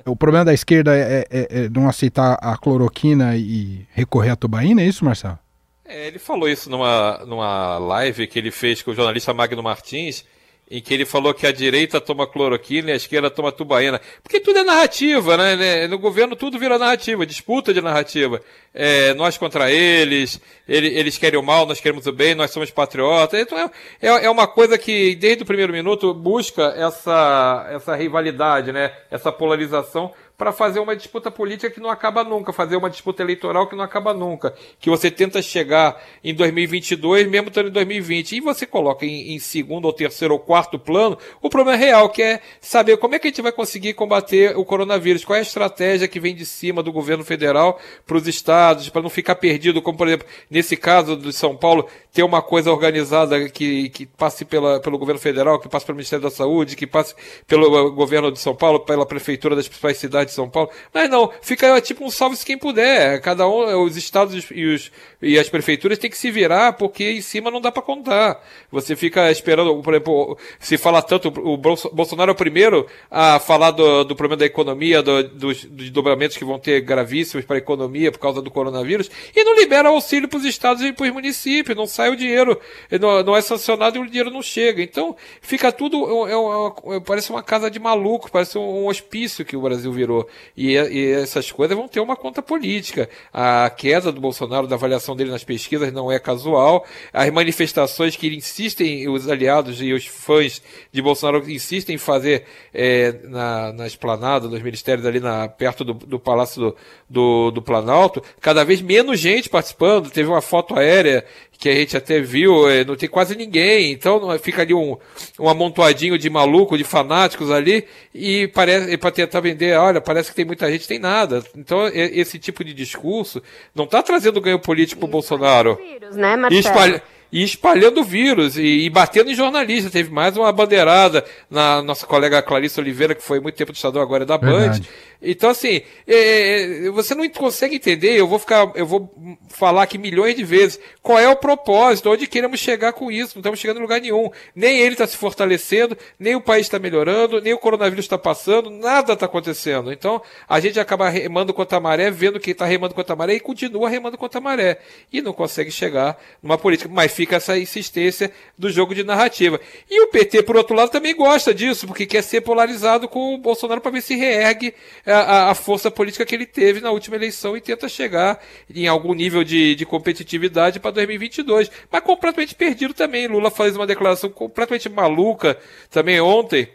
O 0.06 0.16
problema 0.16 0.46
da 0.46 0.54
esquerda 0.54 0.96
é, 0.96 1.26
é, 1.30 1.48
é, 1.50 1.70
não 1.70 1.88
aceitar 1.88 2.38
a 2.42 2.58
cloroquina 2.58 3.36
e 3.36 3.86
recorrer 3.94 4.32
à 4.32 4.36
tubaína, 4.36 4.82
é 4.82 4.86
isso, 4.86 5.04
Marcelo? 5.04 5.40
É, 5.86 6.08
ele 6.08 6.20
falou 6.20 6.50
isso 6.50 6.70
numa, 6.70 7.20
numa 7.26 7.78
live 7.78 8.28
que 8.28 8.38
ele 8.38 8.52
fez 8.52 8.82
com 8.82 8.92
o 8.92 8.96
jornalista 8.96 9.34
Magno 9.34 9.64
Martins 9.64 10.26
em 10.70 10.82
que 10.82 10.94
ele 10.94 11.06
falou 11.06 11.34
que 11.34 11.48
a 11.48 11.52
direita 11.52 12.02
toma 12.02 12.28
cloroquina 12.28 12.90
e 12.90 12.94
a 12.94 12.96
esquerda 12.96 13.30
toma 13.30 13.52
tubaína. 13.52 14.02
Porque 14.22 14.40
tudo 14.40 14.60
é 14.60 14.64
narrativa, 14.64 15.38
né? 15.38 15.56
né? 15.56 15.88
No 15.88 15.98
governo 15.98 16.36
tudo 16.36 16.60
vira 16.60 16.78
narrativa, 16.78 17.26
disputa 17.26 17.74
de 17.74 17.82
narrativa. 17.82 18.42
É, 18.74 19.14
nós 19.14 19.38
contra 19.38 19.72
eles, 19.72 20.42
ele, 20.68 20.88
eles 20.88 21.18
querem 21.18 21.40
o 21.40 21.44
mal, 21.44 21.66
nós 21.66 21.80
queremos 21.80 22.06
o 22.06 22.12
bem, 22.12 22.36
nós 22.36 22.52
somos 22.52 22.70
patriotas. 22.70 23.40
Então 23.40 23.58
é, 23.58 23.72
é, 24.02 24.26
é 24.26 24.30
uma 24.30 24.46
coisa 24.46 24.78
que, 24.78 25.16
desde 25.16 25.44
o 25.44 25.46
primeiro 25.46 25.72
minuto, 25.72 26.14
busca 26.14 26.74
essa, 26.78 27.68
essa 27.72 27.96
rivalidade, 27.96 28.74
né? 28.74 28.92
Essa 29.10 29.32
polarização 29.32 30.14
para 30.38 30.52
fazer 30.52 30.80
uma 30.80 30.96
disputa 30.96 31.32
política 31.32 31.72
que 31.72 31.80
não 31.80 31.90
acaba 31.90 32.24
nunca, 32.24 32.54
fazer 32.54 32.76
uma 32.76 32.92
disputa 32.92 33.24
eleitoral 33.24 33.68
que 33.68 33.76
não 33.76 33.84
acaba 33.84 34.14
nunca, 34.14 34.54
que 34.80 34.88
você 34.88 35.10
tenta 35.10 35.42
chegar 35.42 36.00
em 36.24 36.34
2022 36.34 37.28
mesmo 37.28 37.48
estando 37.48 37.70
em 37.70 37.72
2020 37.72 38.34
e 38.34 38.40
você 38.40 38.68
coloca 38.68 39.04
em, 39.04 39.34
em, 39.34 39.40
segundo 39.40 39.86
ou 39.86 39.94
terceiro 39.94 40.36
ou 40.36 40.40
quarto 40.40 40.78
plano 40.78 41.18
o 41.42 41.50
problema 41.50 41.76
real 41.76 42.10
que 42.10 42.22
é 42.22 42.40
saber 42.62 42.98
como 42.98 43.16
é 43.16 43.20
que 43.20 43.28
a 43.28 43.32
gente 43.32 43.42
vai 43.42 43.52
conseguir 43.52 43.94
combater 43.94 44.56
o 44.56 44.64
coronavírus, 44.64 45.26
qual 45.26 45.36
é 45.36 45.40
a 45.40 45.42
estratégia 45.42 46.08
que 46.08 46.20
vem 46.20 46.36
de 46.36 46.46
cima 46.46 46.84
do 46.84 46.92
governo 46.92 47.24
federal 47.24 47.80
para 48.06 48.18
os 48.18 48.28
estados, 48.28 48.90
para 48.90 49.02
não 49.02 49.10
ficar 49.10 49.36
perdido, 49.36 49.82
como 49.82 49.98
por 49.98 50.08
exemplo 50.08 50.28
nesse 50.52 50.78
caso 50.78 51.18
de 51.18 51.34
São 51.34 51.56
Paulo 51.56 51.90
ter 52.14 52.22
uma 52.22 52.44
coisa 52.44 52.72
organizada 52.72 53.50
que, 53.50 53.90
que 53.90 54.06
passe 54.06 54.46
pela, 54.46 54.80
pelo 54.80 55.00
governo 55.00 55.20
federal, 55.20 55.60
que 55.60 55.68
passe 55.68 55.86
pelo 55.86 55.96
Ministério 55.96 56.24
da 56.24 56.32
Saúde, 56.32 56.76
que 56.76 56.86
passe 56.86 57.16
pelo 57.48 57.92
governo 57.92 58.32
de 58.32 58.40
São 58.40 58.56
Paulo, 58.56 58.80
pela 58.82 59.06
prefeitura 59.06 59.56
das 59.56 59.68
principais 59.68 59.98
cidades 59.98 60.27
de 60.28 60.34
São 60.34 60.50
Paulo. 60.50 60.70
Mas 60.94 61.10
não, 61.10 61.32
fica 61.42 61.80
tipo 61.82 62.06
um 62.06 62.10
salve-se 62.12 62.46
quem 62.46 62.58
puder. 62.58 63.20
Cada 63.22 63.48
um, 63.48 63.84
os 63.84 63.98
estados 63.98 64.48
e, 64.52 64.66
os, 64.66 64.92
e 65.22 65.40
as 65.40 65.50
prefeituras 65.50 65.98
têm 65.98 66.10
que 66.10 66.18
se 66.18 66.30
virar, 66.30 66.74
porque 66.74 67.12
em 67.12 67.22
cima 67.22 67.50
não 67.50 67.60
dá 67.60 67.72
para 67.72 67.82
contar. 67.82 68.42
Você 68.72 68.96
fica 68.96 69.32
esperando, 69.32 69.82
por 69.82 69.94
exemplo, 69.94 70.38
se 70.60 70.78
fala 70.78 71.02
tanto, 71.02 71.30
o 71.30 71.58
Bolsonaro 71.58 72.32
é 72.32 72.34
o 72.34 72.36
primeiro 72.36 72.88
a 73.10 73.40
falar 73.40 73.72
do, 73.72 74.04
do 74.04 74.16
problema 74.16 74.38
da 74.38 74.46
economia, 74.46 75.02
do, 75.02 75.24
dos, 75.24 75.66
dos 75.66 75.90
dobramentos 75.90 76.38
que 76.38 76.46
vão 76.46 76.60
ter 76.60 76.82
gravíssimos 76.82 77.46
para 77.46 77.58
a 77.58 77.60
economia 77.60 78.12
por 78.12 78.20
causa 78.20 78.42
do 78.42 78.52
coronavírus, 78.52 79.10
e 79.36 79.44
não 79.44 79.56
libera 79.56 79.90
auxílio 79.90 80.28
para 80.28 80.38
os 80.38 80.46
estados 80.46 80.84
e 80.84 80.94
para 80.94 81.06
os 81.06 81.14
municípios, 81.14 81.76
não 81.76 81.86
sai 81.86 82.10
o 82.10 82.16
dinheiro, 82.16 82.60
não, 83.00 83.24
não, 83.24 83.36
é 83.36 83.42
sancionado 83.42 83.98
e 83.98 84.00
o 84.00 84.08
dinheiro 84.08 84.32
não 84.32 84.42
chega. 84.42 84.82
Então, 84.82 85.16
fica 85.42 85.72
tudo, 85.72 86.28
é, 86.28 86.32
é, 86.32 86.98
é, 86.98 87.00
parece 87.00 87.30
uma 87.30 87.44
casa 87.44 87.70
de 87.70 87.80
maluco, 87.80 88.32
parece 88.32 88.58
um, 88.58 88.84
um 88.84 88.88
hospício 88.88 89.46
que 89.46 89.56
o 89.56 89.62
Brasil 89.62 89.92
virou. 89.92 90.17
E, 90.56 90.74
e, 90.74 91.12
essas 91.12 91.52
coisas 91.52 91.76
vão 91.76 91.88
ter 91.88 92.00
uma 92.00 92.16
conta 92.16 92.42
política. 92.42 93.10
A 93.34 93.70
queda 93.70 94.12
do 94.12 94.22
Bolsonaro, 94.22 94.68
da 94.68 94.76
avaliação 94.76 95.16
dele 95.16 95.32
nas 95.32 95.44
pesquisas, 95.44 95.92
não 95.92 96.12
é 96.12 96.20
casual. 96.20 96.86
As 97.12 97.30
manifestações 97.32 98.16
que 98.16 98.28
insistem, 98.28 99.10
os 99.10 99.28
aliados 99.28 99.82
e 99.82 99.92
os 99.94 100.06
fãs 100.06 100.62
de 100.92 101.02
Bolsonaro 101.02 101.50
insistem 101.50 101.96
em 101.96 102.00
fazer 102.00 102.46
é, 102.74 103.14
na, 103.24 103.74
na 103.74 103.88
esplanada 103.88 104.48
dos 104.48 104.62
ministérios 104.62 105.06
ali 105.06 105.20
na, 105.20 105.48
perto 105.48 105.84
do, 105.84 105.94
do 105.94 106.20
Palácio 106.20 106.62
do, 106.62 106.76
do, 107.10 107.52
do 107.52 107.62
Planalto, 107.62 108.24
cada 108.40 108.64
vez 108.64 108.82
menos 108.82 109.20
gente 109.20 109.50
participando. 109.50 110.10
Teve 110.10 110.30
uma 110.30 110.42
foto 110.42 110.78
aérea 110.78 111.26
que 111.58 111.70
a 111.70 111.74
gente 111.74 111.98
até 111.98 112.20
viu, 112.20 112.70
é, 112.70 112.86
não 112.86 112.96
tem 112.96 113.10
quase 113.10 113.36
ninguém, 113.36 113.92
então 113.92 114.38
fica 114.40 114.62
ali 114.62 114.74
um, 114.74 114.96
um 115.40 115.50
amontoadinho 115.50 116.18
de 116.18 116.30
maluco, 116.30 116.78
de 116.78 116.84
fanáticos 116.84 117.50
ali, 117.50 117.86
e 118.14 118.48
parece 118.50 118.96
para 118.98 119.12
tentar 119.12 119.40
vender, 119.40 119.78
olha, 119.78 120.00
parece 120.00 120.30
que 120.30 120.36
tem 120.36 120.46
muita 120.46 120.72
gente, 120.72 120.88
tem 120.88 121.00
nada. 121.00 121.44
Então 121.56 121.88
esse 121.88 122.38
tipo 122.38 122.64
de 122.64 122.74
discurso 122.74 123.42
não 123.74 123.86
está 123.86 124.04
trazendo 124.04 124.42
ganho 124.42 124.60
político 124.60 125.00
para 125.00 125.08
o 125.08 125.12
Bolsonaro. 125.12 125.76
Vírus, 125.76 126.16
né, 126.16 126.36
Marcelo? 126.36 127.02
e 127.32 127.44
espalhando 127.44 128.04
vírus 128.04 128.58
e, 128.58 128.86
e, 128.86 128.90
batendo 128.90 129.30
em 129.30 129.36
jornalistas. 129.36 129.92
Teve 129.92 130.12
mais 130.12 130.38
uma 130.38 130.52
bandeirada 130.52 131.26
na 131.50 131.82
nossa 131.82 132.06
colega 132.06 132.42
Clarice 132.42 132.80
Oliveira, 132.80 133.14
que 133.16 133.24
foi 133.24 133.40
muito 133.40 133.56
tempo 133.56 133.72
do 133.72 133.76
Estadão, 133.76 134.02
agora 134.02 134.24
é 134.24 134.26
da 134.26 134.38
Band. 134.38 134.80
Então, 135.22 135.50
assim, 135.50 135.82
é, 136.08 136.86
é, 136.86 136.92
você 136.92 137.16
não 137.16 137.28
consegue 137.30 137.76
entender, 137.76 138.20
eu 138.20 138.28
vou 138.28 138.38
ficar, 138.38 138.72
eu 138.76 138.86
vou 138.86 139.12
falar 139.50 139.84
aqui 139.84 139.98
milhões 139.98 140.36
de 140.36 140.44
vezes, 140.44 140.80
qual 141.02 141.18
é 141.18 141.28
o 141.28 141.36
propósito, 141.36 142.10
onde 142.10 142.28
queremos 142.28 142.60
chegar 142.60 142.94
com 142.94 143.12
isso, 143.12 143.36
não 143.36 143.42
estamos 143.42 143.60
chegando 143.60 143.78
em 143.78 143.82
lugar 143.82 144.00
nenhum. 144.00 144.30
Nem 144.56 144.80
ele 144.80 144.94
está 144.94 145.08
se 145.08 145.18
fortalecendo, 145.18 145.98
nem 146.20 146.36
o 146.36 146.42
país 146.42 146.68
está 146.68 146.78
melhorando, 146.78 147.42
nem 147.42 147.54
o 147.54 147.58
coronavírus 147.58 148.06
está 148.06 148.18
passando, 148.18 148.70
nada 148.70 149.14
está 149.14 149.26
acontecendo. 149.26 149.92
Então, 149.92 150.22
a 150.48 150.60
gente 150.60 150.80
acaba 150.80 151.10
remando 151.10 151.54
contra 151.54 151.78
a 151.78 151.82
maré, 151.82 152.12
vendo 152.12 152.40
que 152.40 152.52
está 152.52 152.66
remando 152.66 152.94
contra 152.94 153.14
a 153.14 153.16
maré 153.16 153.34
e 153.36 153.40
continua 153.40 153.90
remando 153.90 154.18
contra 154.18 154.40
a 154.40 154.42
maré. 154.42 154.80
E 155.12 155.22
não 155.22 155.34
consegue 155.34 155.72
chegar 155.72 156.18
numa 156.42 156.58
política. 156.58 156.90
Mas 156.92 157.12
fica 157.12 157.38
essa 157.38 157.58
insistência 157.58 158.32
do 158.58 158.70
jogo 158.70 158.94
de 158.94 159.04
narrativa. 159.04 159.60
E 159.90 160.02
o 160.02 160.08
PT, 160.08 160.44
por 160.44 160.58
outro 160.58 160.76
lado, 160.76 160.92
também 160.92 161.16
gosta 161.16 161.54
disso, 161.54 161.88
porque 161.88 162.06
quer 162.06 162.22
ser 162.22 162.42
polarizado 162.42 163.08
com 163.08 163.36
o 163.36 163.38
Bolsonaro 163.38 163.82
para 163.82 163.92
ver 163.92 164.02
se 164.02 164.16
reergue 164.16 164.74
a, 165.12 165.52
a, 165.52 165.56
força 165.56 165.90
política 165.90 166.26
que 166.26 166.36
ele 166.36 166.46
teve 166.46 166.82
na 166.82 166.92
última 166.92 167.16
eleição 167.16 167.56
e 167.56 167.62
tenta 167.62 167.88
chegar 167.88 168.40
em 168.74 168.88
algum 168.88 169.14
nível 169.14 169.44
de, 169.44 169.76
de 169.76 169.86
competitividade 169.86 170.80
para 170.80 170.92
2022. 170.92 171.72
Mas 171.92 172.02
completamente 172.02 172.56
perdido 172.56 172.94
também. 172.94 173.28
Lula 173.28 173.50
faz 173.50 173.76
uma 173.76 173.88
declaração 173.88 174.30
completamente 174.30 174.90
maluca 174.90 175.58
também 175.90 176.20
ontem 176.20 176.70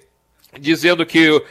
dizendo 0.59 1.07
que 1.07 1.31
uh, 1.31 1.43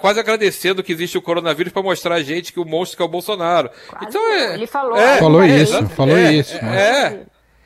quase 0.00 0.18
agradecendo 0.18 0.82
que 0.82 0.92
existe 0.92 1.16
o 1.16 1.22
coronavírus 1.22 1.72
para 1.72 1.82
mostrar 1.82 2.16
a 2.16 2.22
gente 2.22 2.52
que 2.52 2.58
o 2.58 2.64
monstro 2.64 2.96
que 2.96 3.02
é 3.02 3.06
o 3.06 3.08
Bolsonaro. 3.08 3.70
Quase 3.88 4.06
então 4.06 4.32
é, 4.32 4.54
ele 4.54 4.66
falou, 4.66 4.96
é, 4.96 5.18
falou 5.18 5.42
é, 5.42 5.62
isso, 5.62 5.88
falou 5.90 6.16
é, 6.16 6.32
isso. 6.32 6.56
É, 6.56 7.20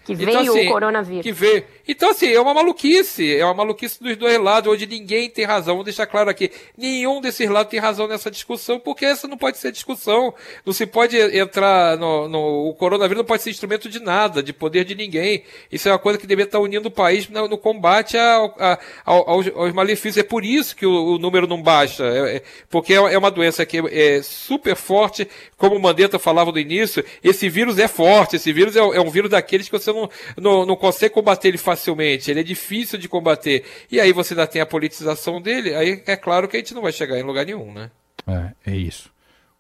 que 0.05 0.13
então, 0.13 0.27
veio 0.27 0.39
assim, 0.39 0.69
o 0.69 0.73
coronavírus. 0.73 1.23
Que 1.23 1.33
veio. 1.33 1.65
Então, 1.89 2.11
assim, 2.11 2.29
é 2.29 2.41
uma 2.41 2.53
maluquice. 2.53 3.37
É 3.37 3.45
uma 3.45 3.55
maluquice 3.55 4.03
dos 4.03 4.17
dois 4.17 4.39
lados, 4.41 4.73
onde 4.73 4.87
ninguém 4.87 5.31
tem 5.31 5.45
razão. 5.45 5.77
Vou 5.77 5.85
deixar 5.85 6.07
claro 6.07 6.29
aqui. 6.29 6.51
Nenhum 6.77 7.21
desses 7.21 7.49
lados 7.49 7.71
tem 7.71 7.79
razão 7.79 8.09
nessa 8.09 8.31
discussão, 8.31 8.79
porque 8.79 9.05
essa 9.05 9.29
não 9.29 9.37
pode 9.37 9.59
ser 9.59 9.71
discussão. 9.71 10.35
Não 10.65 10.73
se 10.73 10.87
pode 10.87 11.17
entrar 11.17 11.97
no, 11.97 12.29
no 12.29 12.69
O 12.69 12.75
coronavírus 12.75 13.19
não 13.19 13.25
pode 13.25 13.43
ser 13.43 13.51
instrumento 13.51 13.89
de 13.89 14.01
nada, 14.01 14.43
de 14.43 14.53
poder 14.53 14.85
de 14.85 14.95
ninguém. 14.95 15.45
Isso 15.71 15.89
é 15.89 15.93
uma 15.93 15.99
coisa 15.99 16.19
que 16.19 16.27
deveria 16.27 16.49
estar 16.49 16.59
unindo 16.59 16.89
o 16.89 16.91
país 16.91 17.29
no, 17.29 17.49
no 17.49 17.59
combate 17.59 18.17
a, 18.17 18.37
a, 18.59 18.79
aos, 19.05 19.47
aos, 19.55 19.73
malefícios. 19.73 20.19
É 20.19 20.23
por 20.23 20.45
isso 20.45 20.75
que 20.75 20.87
o, 20.87 21.15
o 21.15 21.19
número 21.19 21.47
não 21.47 21.63
baixa. 21.63 22.05
É, 22.05 22.37
é, 22.37 22.43
porque 22.69 22.95
é, 22.95 22.97
é 22.97 23.19
uma 23.19 23.31
doença 23.31 23.65
que 23.65 23.79
é, 23.79 24.17
é 24.17 24.23
super 24.23 24.75
forte. 24.75 25.29
Como 25.57 25.77
o 25.77 25.81
Mandetta 25.81 26.19
falava 26.19 26.51
no 26.51 26.59
início, 26.59 27.05
esse 27.23 27.49
vírus 27.49 27.79
é 27.79 27.87
forte. 27.87 28.37
Esse 28.37 28.53
vírus 28.53 28.77
é, 28.77 28.81
é 28.81 29.01
um 29.01 29.11
vírus 29.11 29.31
daqueles 29.31 29.69
que 29.69 29.79
você 29.79 29.93
não, 29.93 30.11
não, 30.37 30.67
não 30.67 30.77
consegue 30.77 31.15
combater 31.15 31.49
ele 31.49 31.59
facilmente, 31.59 31.76
ele 32.31 32.41
é 32.41 32.43
difícil 32.43 32.99
de 32.99 33.09
combater. 33.09 33.65
E 33.91 34.01
aí 34.01 34.13
você 34.13 34.35
ainda 34.35 34.47
tem 34.47 34.61
a 34.61 34.67
politização 34.67 35.41
dele, 35.41 35.75
aí 35.75 36.03
é 36.07 36.17
claro 36.17 36.49
que 36.49 36.57
a 36.57 36.61
gente 36.61 36.75
não 36.75 36.83
vai 36.83 36.93
chegar 36.93 37.19
em 37.19 37.23
lugar 37.23 37.45
nenhum, 37.45 37.73
né? 37.73 37.91
É, 38.27 38.73
é 38.73 38.77
isso 38.77 39.15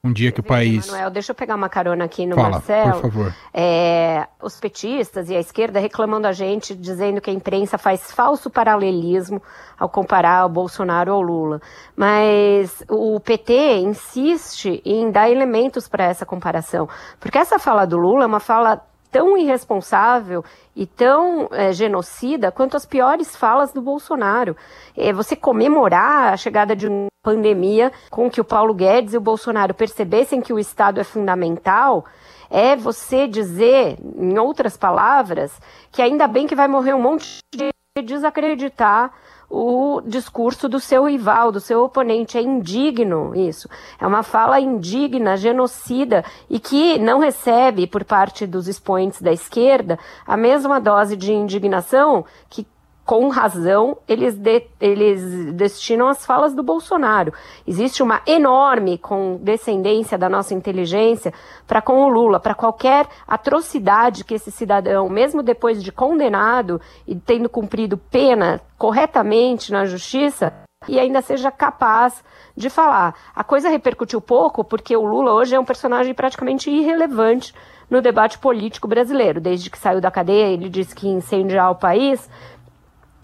um 0.06 0.12
dia 0.12 0.30
que 0.30 0.40
o 0.40 0.42
país. 0.42 0.86
Manuel, 0.86 1.10
deixa 1.10 1.32
eu 1.32 1.34
pegar 1.34 1.54
uma 1.54 1.68
carona 1.68 2.04
aqui 2.04 2.24
no 2.26 2.36
Fala, 2.36 2.50
Marcelo. 2.50 2.92
Por 2.92 3.02
favor. 3.02 3.34
É, 3.52 4.26
os 4.40 4.58
petistas 4.58 5.28
e 5.28 5.34
a 5.34 5.40
esquerda 5.40 5.80
reclamando 5.80 6.26
a 6.26 6.32
gente, 6.32 6.74
dizendo 6.74 7.20
que 7.20 7.28
a 7.28 7.32
imprensa 7.32 7.76
faz 7.76 8.12
falso 8.12 8.48
paralelismo 8.48 9.42
ao 9.78 9.88
comparar 9.88 10.46
o 10.46 10.48
Bolsonaro 10.48 11.12
ao 11.12 11.20
Lula. 11.20 11.60
Mas 11.94 12.82
o 12.88 13.18
PT 13.20 13.78
insiste 13.78 14.80
em 14.84 15.10
dar 15.10 15.30
elementos 15.30 15.88
para 15.88 16.04
essa 16.04 16.24
comparação. 16.24 16.88
Porque 17.18 17.38
essa 17.38 17.58
fala 17.58 17.84
do 17.84 17.96
Lula 17.96 18.24
é 18.24 18.26
uma 18.26 18.40
fala 18.40 18.80
tão 19.10 19.36
irresponsável 19.36 20.44
e 20.74 20.86
tão 20.86 21.48
é, 21.52 21.72
genocida 21.72 22.52
quanto 22.52 22.76
as 22.76 22.84
piores 22.84 23.34
falas 23.34 23.72
do 23.72 23.80
Bolsonaro. 23.80 24.56
É, 24.96 25.12
você 25.12 25.34
comemorar 25.34 26.32
a 26.32 26.36
chegada 26.36 26.76
de 26.76 26.86
uma 26.86 27.06
pandemia 27.22 27.92
com 28.10 28.30
que 28.30 28.40
o 28.40 28.44
Paulo 28.44 28.74
Guedes 28.74 29.14
e 29.14 29.16
o 29.16 29.20
Bolsonaro 29.20 29.74
percebessem 29.74 30.40
que 30.40 30.52
o 30.52 30.58
Estado 30.58 31.00
é 31.00 31.04
fundamental 31.04 32.04
é 32.50 32.76
você 32.76 33.26
dizer, 33.26 33.98
em 34.16 34.38
outras 34.38 34.76
palavras, 34.76 35.60
que 35.90 36.00
ainda 36.00 36.26
bem 36.26 36.46
que 36.46 36.54
vai 36.54 36.68
morrer 36.68 36.94
um 36.94 37.02
monte 37.02 37.38
de 37.54 37.70
desacreditar 38.02 39.12
o 39.48 40.00
discurso 40.04 40.68
do 40.68 40.80
seu 40.80 41.04
rival, 41.06 41.52
do 41.52 41.60
seu 41.60 41.84
oponente. 41.84 42.36
É 42.36 42.42
indigno 42.42 43.34
isso. 43.34 43.68
É 44.00 44.06
uma 44.06 44.22
fala 44.22 44.60
indigna, 44.60 45.36
genocida 45.36 46.24
e 46.50 46.58
que 46.58 46.98
não 46.98 47.18
recebe 47.18 47.86
por 47.86 48.04
parte 48.04 48.46
dos 48.46 48.68
expoentes 48.68 49.22
da 49.22 49.32
esquerda 49.32 49.98
a 50.26 50.36
mesma 50.36 50.80
dose 50.80 51.16
de 51.16 51.32
indignação 51.32 52.24
que 52.48 52.66
com 53.06 53.28
razão, 53.28 53.96
eles, 54.08 54.34
de, 54.34 54.64
eles 54.80 55.22
destinam 55.54 56.08
as 56.08 56.26
falas 56.26 56.52
do 56.52 56.62
Bolsonaro. 56.62 57.32
Existe 57.64 58.02
uma 58.02 58.20
enorme 58.26 58.98
condescendência 58.98 60.18
da 60.18 60.28
nossa 60.28 60.52
inteligência 60.52 61.32
para 61.68 61.80
com 61.80 62.02
o 62.02 62.08
Lula, 62.08 62.40
para 62.40 62.52
qualquer 62.52 63.06
atrocidade 63.26 64.24
que 64.24 64.34
esse 64.34 64.50
cidadão, 64.50 65.08
mesmo 65.08 65.40
depois 65.40 65.84
de 65.84 65.92
condenado 65.92 66.80
e 67.06 67.14
tendo 67.14 67.48
cumprido 67.48 67.96
pena 67.96 68.60
corretamente 68.76 69.70
na 69.70 69.86
justiça, 69.86 70.52
e 70.88 70.98
ainda 70.98 71.22
seja 71.22 71.50
capaz 71.50 72.24
de 72.56 72.68
falar. 72.68 73.14
A 73.34 73.44
coisa 73.44 73.68
repercutiu 73.68 74.20
pouco 74.20 74.64
porque 74.64 74.96
o 74.96 75.04
Lula 75.06 75.32
hoje 75.32 75.54
é 75.54 75.60
um 75.60 75.64
personagem 75.64 76.12
praticamente 76.12 76.70
irrelevante 76.70 77.54
no 77.88 78.02
debate 78.02 78.38
político 78.38 78.88
brasileiro. 78.88 79.40
Desde 79.40 79.70
que 79.70 79.78
saiu 79.78 80.00
da 80.00 80.10
cadeia, 80.10 80.52
ele 80.52 80.68
disse 80.68 80.94
que 80.94 81.06
ia 81.06 81.14
incendiar 81.14 81.70
o 81.70 81.76
país 81.76 82.28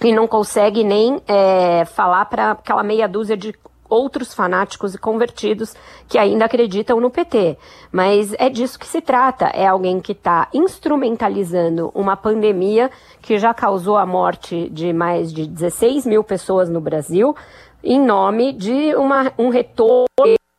e 0.03 0.13
não 0.13 0.27
consegue 0.27 0.83
nem 0.83 1.21
é, 1.27 1.85
falar 1.85 2.25
para 2.27 2.53
aquela 2.53 2.83
meia 2.83 3.09
dúzia 3.09 3.37
de 3.37 3.55
outros 3.89 4.33
fanáticos 4.33 4.95
e 4.95 4.99
convertidos 4.99 5.75
que 6.09 6.17
ainda 6.17 6.47
acreditam 6.47 6.99
no 6.99 7.11
PT. 7.11 7.59
Mas 7.91 8.35
é 8.39 8.49
disso 8.49 8.79
que 8.79 8.87
se 8.87 9.03
trata. 9.03 9.47
É 9.47 9.67
alguém 9.67 10.01
que 10.01 10.13
está 10.13 10.49
instrumentalizando 10.55 11.93
uma 11.95 12.17
pandemia 12.17 12.91
que 13.21 13.39
já 13.39 13.53
causou 13.53 13.99
a 13.99 14.07
morte 14.07 14.71
de 14.71 14.93
mais 14.95 15.31
de 15.33 15.47
16 15.47 16.07
mil 16.07 16.25
pessoas 16.25 16.71
no 16.71 16.81
Brasil, 16.81 17.37
em 17.85 18.01
nome 18.01 18.53
de 18.55 18.95
uma, 18.95 19.31
um 19.39 19.51
retorno 19.51 20.07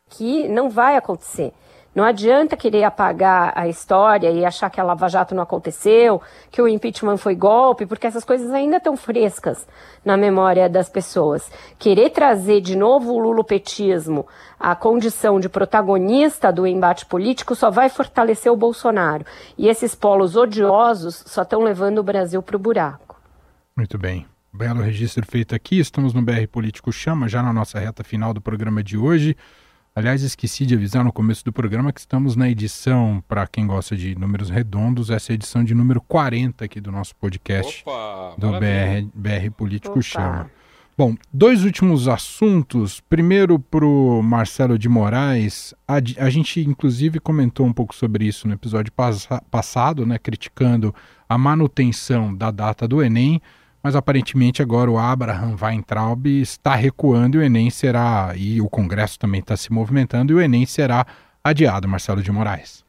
que 0.10 0.48
não 0.48 0.70
vai 0.70 0.96
acontecer. 0.96 1.52
Não 1.96 2.04
adianta 2.04 2.58
querer 2.58 2.84
apagar 2.84 3.54
a 3.56 3.68
história 3.68 4.32
e 4.32 4.44
achar 4.44 4.70
que 4.70 4.82
a 4.82 4.84
Lava 4.84 5.08
Jato 5.08 5.36
não 5.36 5.44
aconteceu, 5.44 6.22
que 6.50 6.62
o 6.62 6.68
impeachment 6.68 7.18
foi 7.18 7.36
golpe, 7.36 7.86
porque 7.86 8.08
essas 8.08 8.26
coisas 8.26 8.50
ainda 8.52 8.78
estão 8.78 8.98
frescas 8.98 9.68
na 10.04 10.18
memória 10.18 10.68
das 10.68 10.90
pessoas. 10.90 11.52
Querer 11.78 12.10
trazer 12.10 12.62
de 12.62 12.76
novo 12.76 13.14
o 13.14 13.20
lulopetismo 13.20 14.26
à 14.60 14.76
condição 14.76 15.40
de 15.40 15.48
protagonista 15.48 16.52
do 16.52 16.66
embate 16.66 17.06
político 17.06 17.56
só 17.56 17.70
vai 17.70 17.90
fortalecer 17.90 18.52
o 18.52 18.58
Bolsonaro. 18.58 19.26
E 19.56 19.68
esses 19.68 19.94
polos 19.94 20.36
odiosos 20.36 21.24
só 21.28 21.44
estão 21.44 21.62
levando 21.62 22.00
o 22.00 22.04
Brasil 22.04 22.42
para 22.42 22.56
o 22.56 22.60
buraco. 22.60 23.22
Muito 23.76 23.98
bem. 24.00 24.26
Belo 24.52 24.82
registro 24.82 25.26
feito 25.26 25.56
aqui. 25.56 25.80
Estamos 25.80 26.14
no 26.14 26.22
BR 26.22 26.48
Político 26.52 26.92
Chama, 26.92 27.28
já 27.28 27.42
na 27.42 27.52
nossa 27.52 27.80
reta 27.80 28.04
final 28.04 28.34
do 28.34 28.42
programa 28.42 28.84
de 28.84 28.98
hoje. 28.98 29.36
Aliás, 29.96 30.24
esqueci 30.24 30.66
de 30.66 30.74
avisar 30.74 31.04
no 31.04 31.14
começo 31.14 31.46
do 31.46 31.54
programa 31.54 31.94
que 31.94 32.00
estamos 32.00 32.36
na 32.36 32.50
edição, 32.50 33.24
para 33.28 33.46
quem 33.46 33.68
gosta 33.68 33.96
de 33.96 34.18
números 34.18 34.50
redondos, 34.50 35.12
essa 35.12 35.32
é 35.32 35.34
a 35.34 35.36
edição 35.36 35.64
de 35.64 35.76
número 35.76 36.02
40 36.02 36.66
aqui 36.66 36.82
do 36.82 36.92
nosso 36.92 37.16
podcast 37.16 37.84
Opa, 37.86 38.34
do 38.36 38.54
BR, 38.54 39.08
BR 39.14 39.52
Político 39.56 40.00
Opa. 40.00 40.02
Chama. 40.02 40.52
Bom, 40.98 41.16
dois 41.32 41.64
últimos 41.64 42.08
assuntos. 42.08 43.02
Primeiro 43.02 43.60
para 43.60 43.86
o 43.86 44.24
Marcelo 44.24 44.80
de 44.80 44.90
Moraes. 44.90 45.76
A, 45.88 45.98
a, 46.18 46.30
gente, 46.32 46.60
inclusive, 46.62 47.20
comentou 47.20 47.64
um 47.64 47.74
pouco 47.74 47.94
sobre 47.94 48.26
isso 48.26 48.48
no 48.48 48.56
episódio 48.56 48.92
passa, 48.92 49.44
passado, 49.52 50.08
né, 50.08 50.18
criticando 50.18 50.94
a 51.30 51.38
manutenção 51.38 52.36
da 52.36 52.50
data 52.50 52.88
do 52.88 53.04
Enem 53.04 53.40
mas 53.84 53.96
aparentemente 53.96 54.62
agora 54.62 54.90
o 54.90 54.98
Abraham 54.98 55.58
Weintraub 55.62 56.26
está 56.26 56.74
recuando 56.74 57.36
e 57.36 57.40
o 57.40 57.44
Enem 57.44 57.70
será, 57.70 58.34
e 58.36 58.62
o 58.62 58.70
Congresso 58.70 59.20
também 59.20 59.42
está 59.42 59.58
se 59.58 59.74
movimentando, 59.74 60.32
e 60.32 60.36
o 60.36 60.42
Enem 60.42 60.66
será 60.66 61.06
adiado, 61.44 61.88
Marcelo 61.88 62.24
de 62.24 62.32
Moraes. 62.32 62.86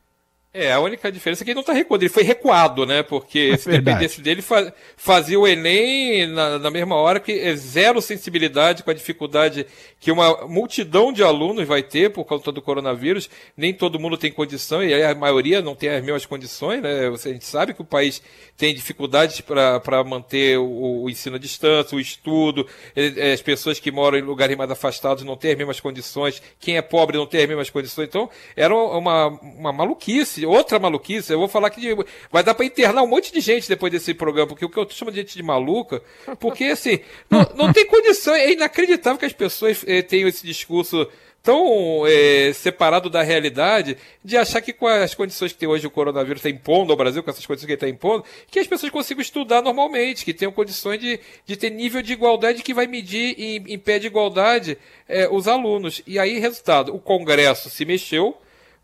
É, 0.56 0.72
a 0.72 0.78
única 0.78 1.10
diferença 1.10 1.42
é 1.42 1.44
que 1.44 1.50
ele 1.50 1.56
não 1.56 1.62
está 1.62 1.72
recuando, 1.72 2.04
ele 2.04 2.12
foi 2.12 2.22
recuado, 2.22 2.86
né? 2.86 3.02
Porque 3.02 3.50
É 3.54 3.56
se 3.56 3.68
dependesse 3.68 4.20
dele, 4.20 4.40
fa 4.40 4.72
fazia 4.96 5.38
o 5.38 5.48
Enem 5.48 6.28
na, 6.28 6.60
na, 6.60 6.70
mesma 6.70 6.94
hora, 6.94 7.18
que 7.18 7.32
é 7.32 7.56
zero 7.56 8.00
sensibilidade 8.00 8.84
com 8.84 8.90
a 8.92 8.94
dificuldade 8.94 9.66
que 9.98 10.12
uma 10.12 10.46
multidão 10.46 11.12
de 11.12 11.24
alunos 11.24 11.66
vai 11.66 11.82
ter 11.82 12.12
por 12.12 12.24
conta 12.24 12.52
do 12.52 12.62
coronavírus. 12.62 13.28
Nem 13.56 13.74
todo 13.74 13.98
mundo 13.98 14.16
tem 14.16 14.30
condição, 14.30 14.80
e 14.80 15.02
a 15.02 15.12
maioria 15.12 15.60
não 15.60 15.74
tem 15.74 15.88
as 15.88 16.04
mesmas 16.04 16.24
condições, 16.24 16.80
né? 16.80 17.08
A 17.08 17.16
gente 17.16 17.44
sabe 17.44 17.74
que 17.74 17.82
o 17.82 17.84
país 17.84 18.22
tem 18.56 18.72
dificuldades 18.72 19.40
para 19.40 20.04
manter 20.04 20.56
o, 20.56 21.02
o, 21.02 21.10
ensino 21.10 21.34
à 21.34 21.38
distância, 21.38 21.96
o 21.96 22.00
estudo, 22.00 22.64
as 23.32 23.42
pessoas 23.42 23.80
que 23.80 23.90
moram 23.90 24.18
em 24.18 24.22
lugares 24.22 24.56
mais 24.56 24.70
afastados 24.70 25.24
não 25.24 25.36
têm 25.36 25.50
as 25.50 25.58
mesmas 25.58 25.80
condições, 25.80 26.40
quem 26.60 26.76
é 26.76 26.82
pobre 26.82 27.18
não 27.18 27.26
tem 27.26 27.42
as 27.42 27.48
mesmas 27.48 27.70
condições. 27.70 28.06
Então, 28.06 28.30
era 28.54 28.72
uma, 28.72 29.26
uma 29.26 29.72
maluquice 29.72 30.43
outra 30.46 30.78
maluquice, 30.78 31.33
eu 31.33 31.38
vou 31.38 31.48
falar 31.48 31.70
que 31.70 31.96
vai 32.30 32.42
dar 32.42 32.54
para 32.54 32.64
internar 32.64 33.02
um 33.02 33.07
monte 33.07 33.33
de 33.33 33.40
gente 33.40 33.68
depois 33.68 33.92
desse 33.92 34.14
programa, 34.14 34.48
porque 34.48 34.64
o 34.64 34.68
que 34.68 34.78
eu 34.78 34.88
chamo 34.90 35.11
de 35.11 35.18
gente 35.18 35.37
de 35.37 35.42
maluca, 35.42 36.02
porque 36.38 36.64
assim, 36.64 37.00
não, 37.30 37.46
não 37.54 37.72
tem 37.72 37.87
condição, 37.87 38.35
é 38.35 38.52
inacreditável 38.52 39.18
que 39.18 39.26
as 39.26 39.33
pessoas 39.33 39.85
eh, 39.87 40.02
tenham 40.02 40.28
esse 40.28 40.46
discurso 40.46 41.09
tão 41.44 42.07
é, 42.07 42.54
separado 42.54 43.11
da 43.11 43.22
realidade 43.22 43.98
de 44.24 44.35
achar 44.35 44.62
que 44.62 44.72
com 44.72 44.87
as 44.87 45.14
condições 45.14 45.52
que 45.52 45.59
tem 45.59 45.68
hoje 45.68 45.87
o 45.87 45.90
coronavírus 45.90 46.38
está 46.38 46.48
impondo 46.48 46.90
ao 46.90 46.96
Brasil, 46.96 47.22
com 47.22 47.30
essas 47.30 47.44
condições 47.44 47.66
que 47.66 47.72
ele 47.72 47.76
está 47.76 47.88
impondo, 47.88 48.24
que 48.50 48.59
as 48.59 48.66
pessoas 48.66 48.90
consigam 48.90 49.20
estudar 49.20 49.61
normalmente, 49.61 50.24
que 50.24 50.33
tenham 50.33 50.50
condições 50.50 50.98
de, 50.98 51.20
de 51.44 51.54
ter 51.54 51.68
nível 51.68 52.00
de 52.00 52.14
igualdade 52.14 52.62
que 52.62 52.72
vai 52.72 52.87
medir 52.87 53.38
em, 53.38 53.74
em 53.74 53.78
pé 53.78 53.98
de 53.98 54.07
igualdade 54.07 54.78
é, 55.07 55.28
os 55.28 55.46
alunos. 55.46 56.00
E 56.07 56.18
aí, 56.18 56.38
resultado, 56.38 56.94
o 56.94 56.98
Congresso 56.98 57.68
se 57.68 57.85
mexeu, 57.85 58.35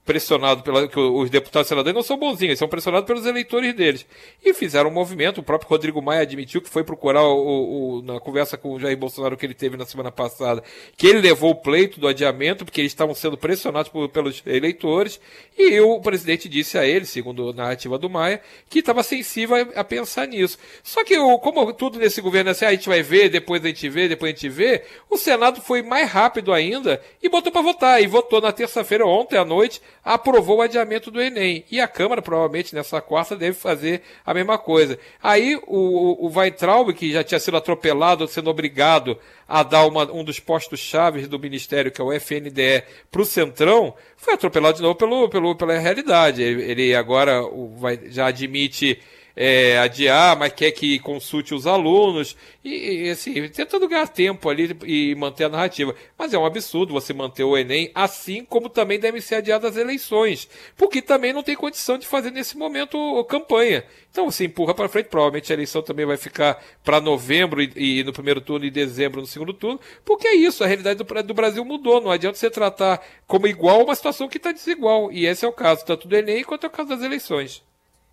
pressionado 0.05 0.63
pela 0.63 0.89
que 0.89 0.99
os 0.99 1.31
deputados 1.31 1.67
e 1.67 1.71
senadores 1.71 1.95
não 1.95 2.03
são 2.03 2.19
bonzinhos, 2.19 2.59
são 2.59 2.69
pressionados 2.69 3.07
pelos 3.07 3.27
eleitores 3.27 3.75
deles. 3.75 4.07
E 4.45 4.53
fizeram 4.55 4.91
um 4.91 4.93
movimento, 4.93 5.39
o 5.39 5.43
próprio 5.43 5.69
Rodrigo 5.69 6.03
Maia 6.03 6.23
admitiu 6.23 6.61
que 6.61 6.71
foi 6.71 6.83
procurar 6.83 7.23
o, 7.23 7.99
o, 7.99 8.03
na 8.03 8.19
conversa 8.19 8.57
com 8.57 8.73
o 8.73 8.81
Jair 8.81 8.97
Bolsonaro 8.97 9.37
que 9.37 9.47
ele 9.47 9.55
teve 9.55 9.77
na 9.77 9.85
semana 9.85 10.11
passada, 10.11 10.63
que 10.97 11.07
ele 11.07 11.21
levou 11.21 11.51
o 11.51 11.55
pleito 11.55 12.01
do 12.01 12.09
adiamento, 12.09 12.65
porque 12.65 12.81
eles 12.81 12.93
estavam 12.93 13.15
sendo 13.15 13.37
pressionados 13.37 13.91
por, 13.91 14.09
pelos 14.09 14.43
eleitores, 14.47 15.21
e 15.57 15.79
o 15.81 16.01
presidente 16.01 16.49
disse 16.49 16.79
a 16.79 16.87
ele, 16.87 17.05
segundo 17.05 17.51
a 17.51 17.53
narrativa 17.53 17.99
do 17.99 18.11
Maia, 18.11 18.41
que 18.69 18.81
estava 18.81 19.03
sensível 19.03 19.57
a, 19.57 19.81
a, 19.81 19.85
pensar 19.85 20.27
nisso. 20.27 20.59
Só 20.83 21.05
que, 21.05 21.17
como 21.17 21.73
tudo 21.73 21.99
nesse 21.99 22.21
governo 22.21 22.51
é 22.51 22.53
assim, 22.53 22.65
a 22.65 22.73
gente 22.73 22.89
vai 22.89 23.03
ver, 23.03 23.29
depois 23.29 23.65
a 23.65 23.69
gente 23.69 23.89
vê, 23.89 24.09
depois 24.09 24.33
a 24.33 24.35
gente 24.35 24.49
vê, 24.49 24.83
o 25.09 25.17
Senado 25.17 25.61
foi 25.61 25.83
mais 25.83 26.11
rápido 26.11 26.53
ainda 26.53 27.01
e 27.23 27.29
botou 27.29 27.53
para 27.53 27.63
votar, 27.63 28.03
e 28.03 28.07
votou 28.07 28.41
na 28.41 28.51
terça-feira, 28.51 29.07
ontem 29.07 29.37
à 29.37 29.45
noite, 29.45 29.81
aprovou 30.05 30.59
o 30.59 30.63
adiamento 30.63 31.11
do 31.11 31.21
Enem. 31.21 31.65
E 31.71 31.81
a 31.81 31.89
Câmara, 31.89 32.23
provavelmente, 32.23 32.75
nessa 32.75 33.01
quarta, 33.01 33.37
deve 33.37 33.57
fazer 33.57 34.03
a 34.25 34.33
mesma 34.33 34.59
coisa. 34.59 34.99
Aí 35.23 35.57
o, 35.67 36.27
o 36.27 36.33
Weintraub, 36.35 36.93
que 36.93 37.13
já 37.13 37.23
tinha 37.23 37.41
sido 37.41 37.57
atropelado, 37.57 38.27
sendo 38.27 38.51
obrigado 38.51 39.19
a 39.49 39.63
dar 39.63 39.87
uma, 39.87 40.11
um 40.11 40.25
dos 40.25 40.41
postos 40.41 40.81
chaves 40.81 41.29
do 41.29 41.39
Ministério, 41.39 41.91
que 41.91 42.01
é 42.01 42.05
o 42.05 42.13
FNDE, 42.13 42.85
para 43.11 43.23
o 43.23 43.25
Centrão, 43.25 43.95
foi 44.17 44.35
atropelado 44.35 44.77
de 44.77 44.83
novo 44.83 44.95
pelo, 44.95 45.29
pelo, 45.29 45.55
pela 45.57 45.79
realidade. 45.79 46.43
Ele, 46.43 46.63
ele 46.63 46.95
agora 46.95 47.43
vai, 47.77 47.99
já 48.07 48.27
admite 48.27 49.01
é, 49.43 49.79
adiar, 49.79 50.37
mas 50.37 50.53
quer 50.53 50.71
que 50.71 50.99
consulte 50.99 51.55
os 51.55 51.67
alunos, 51.67 52.37
e, 52.63 53.07
e 53.07 53.09
assim, 53.09 53.49
tentando 53.49 53.89
ganhar 53.89 54.07
tempo 54.07 54.51
ali 54.51 54.77
e 54.85 55.15
manter 55.15 55.45
a 55.45 55.49
narrativa. 55.49 55.95
Mas 56.19 56.35
é 56.35 56.39
um 56.39 56.45
absurdo 56.45 56.93
você 56.93 57.15
manter 57.15 57.45
o 57.45 57.57
Enem, 57.57 57.91
assim 57.95 58.45
como 58.45 58.69
também 58.69 59.01
devem 59.01 59.19
ser 59.19 59.37
adiadas 59.37 59.71
as 59.71 59.77
eleições, 59.79 60.47
porque 60.77 61.01
também 61.01 61.33
não 61.33 61.43
tem 61.43 61.57
condição 61.57 61.97
de 61.97 62.07
fazer 62.07 62.31
nesse 62.31 62.59
momento 62.59 63.25
campanha. 63.31 63.83
Então 64.11 64.31
você 64.31 64.45
empurra 64.45 64.75
para 64.75 64.91
frente, 64.91 65.07
provavelmente 65.07 65.51
a 65.51 65.57
eleição 65.57 65.81
também 65.81 66.05
vai 66.05 66.19
ficar 66.19 66.63
para 66.85 67.01
novembro 67.01 67.63
e, 67.63 67.73
e, 67.77 68.05
no 68.05 68.13
primeiro 68.13 68.43
turno 68.43 68.67
e 68.67 68.71
dezembro 68.71 69.23
no 69.23 69.27
segundo 69.27 69.55
turno, 69.55 69.81
porque 70.05 70.29
é 70.29 70.35
isso, 70.35 70.63
a 70.63 70.67
realidade 70.67 71.03
do, 71.03 71.23
do 71.23 71.33
Brasil 71.33 71.65
mudou, 71.65 71.99
não 71.99 72.11
adianta 72.11 72.37
você 72.37 72.51
tratar 72.51 73.01
como 73.27 73.47
igual 73.47 73.83
uma 73.83 73.95
situação 73.95 74.29
que 74.29 74.37
está 74.37 74.53
desigual, 74.53 75.11
e 75.11 75.25
esse 75.25 75.47
é 75.47 75.49
o 75.49 75.53
caso, 75.53 75.83
tanto 75.87 76.07
do 76.07 76.15
Enem 76.15 76.45
quanto 76.45 76.65
é 76.65 76.67
o 76.67 76.71
caso 76.71 76.91
das 76.91 77.01
eleições. 77.01 77.63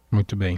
Muito 0.09 0.37
bem. 0.37 0.57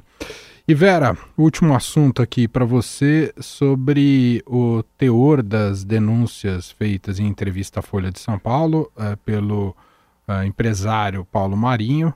E 0.69 0.75
Vera, 0.75 1.17
último 1.35 1.73
assunto 1.73 2.21
aqui 2.21 2.47
para 2.47 2.63
você 2.63 3.33
sobre 3.39 4.43
o 4.45 4.83
teor 4.99 5.41
das 5.41 5.83
denúncias 5.83 6.69
feitas 6.69 7.19
em 7.19 7.25
entrevista 7.25 7.79
à 7.79 7.81
Folha 7.81 8.11
de 8.11 8.19
São 8.19 8.37
Paulo 8.37 8.91
uh, 8.95 9.17
pelo 9.25 9.75
uh, 10.27 10.43
empresário 10.45 11.25
Paulo 11.25 11.57
Marinho, 11.57 12.09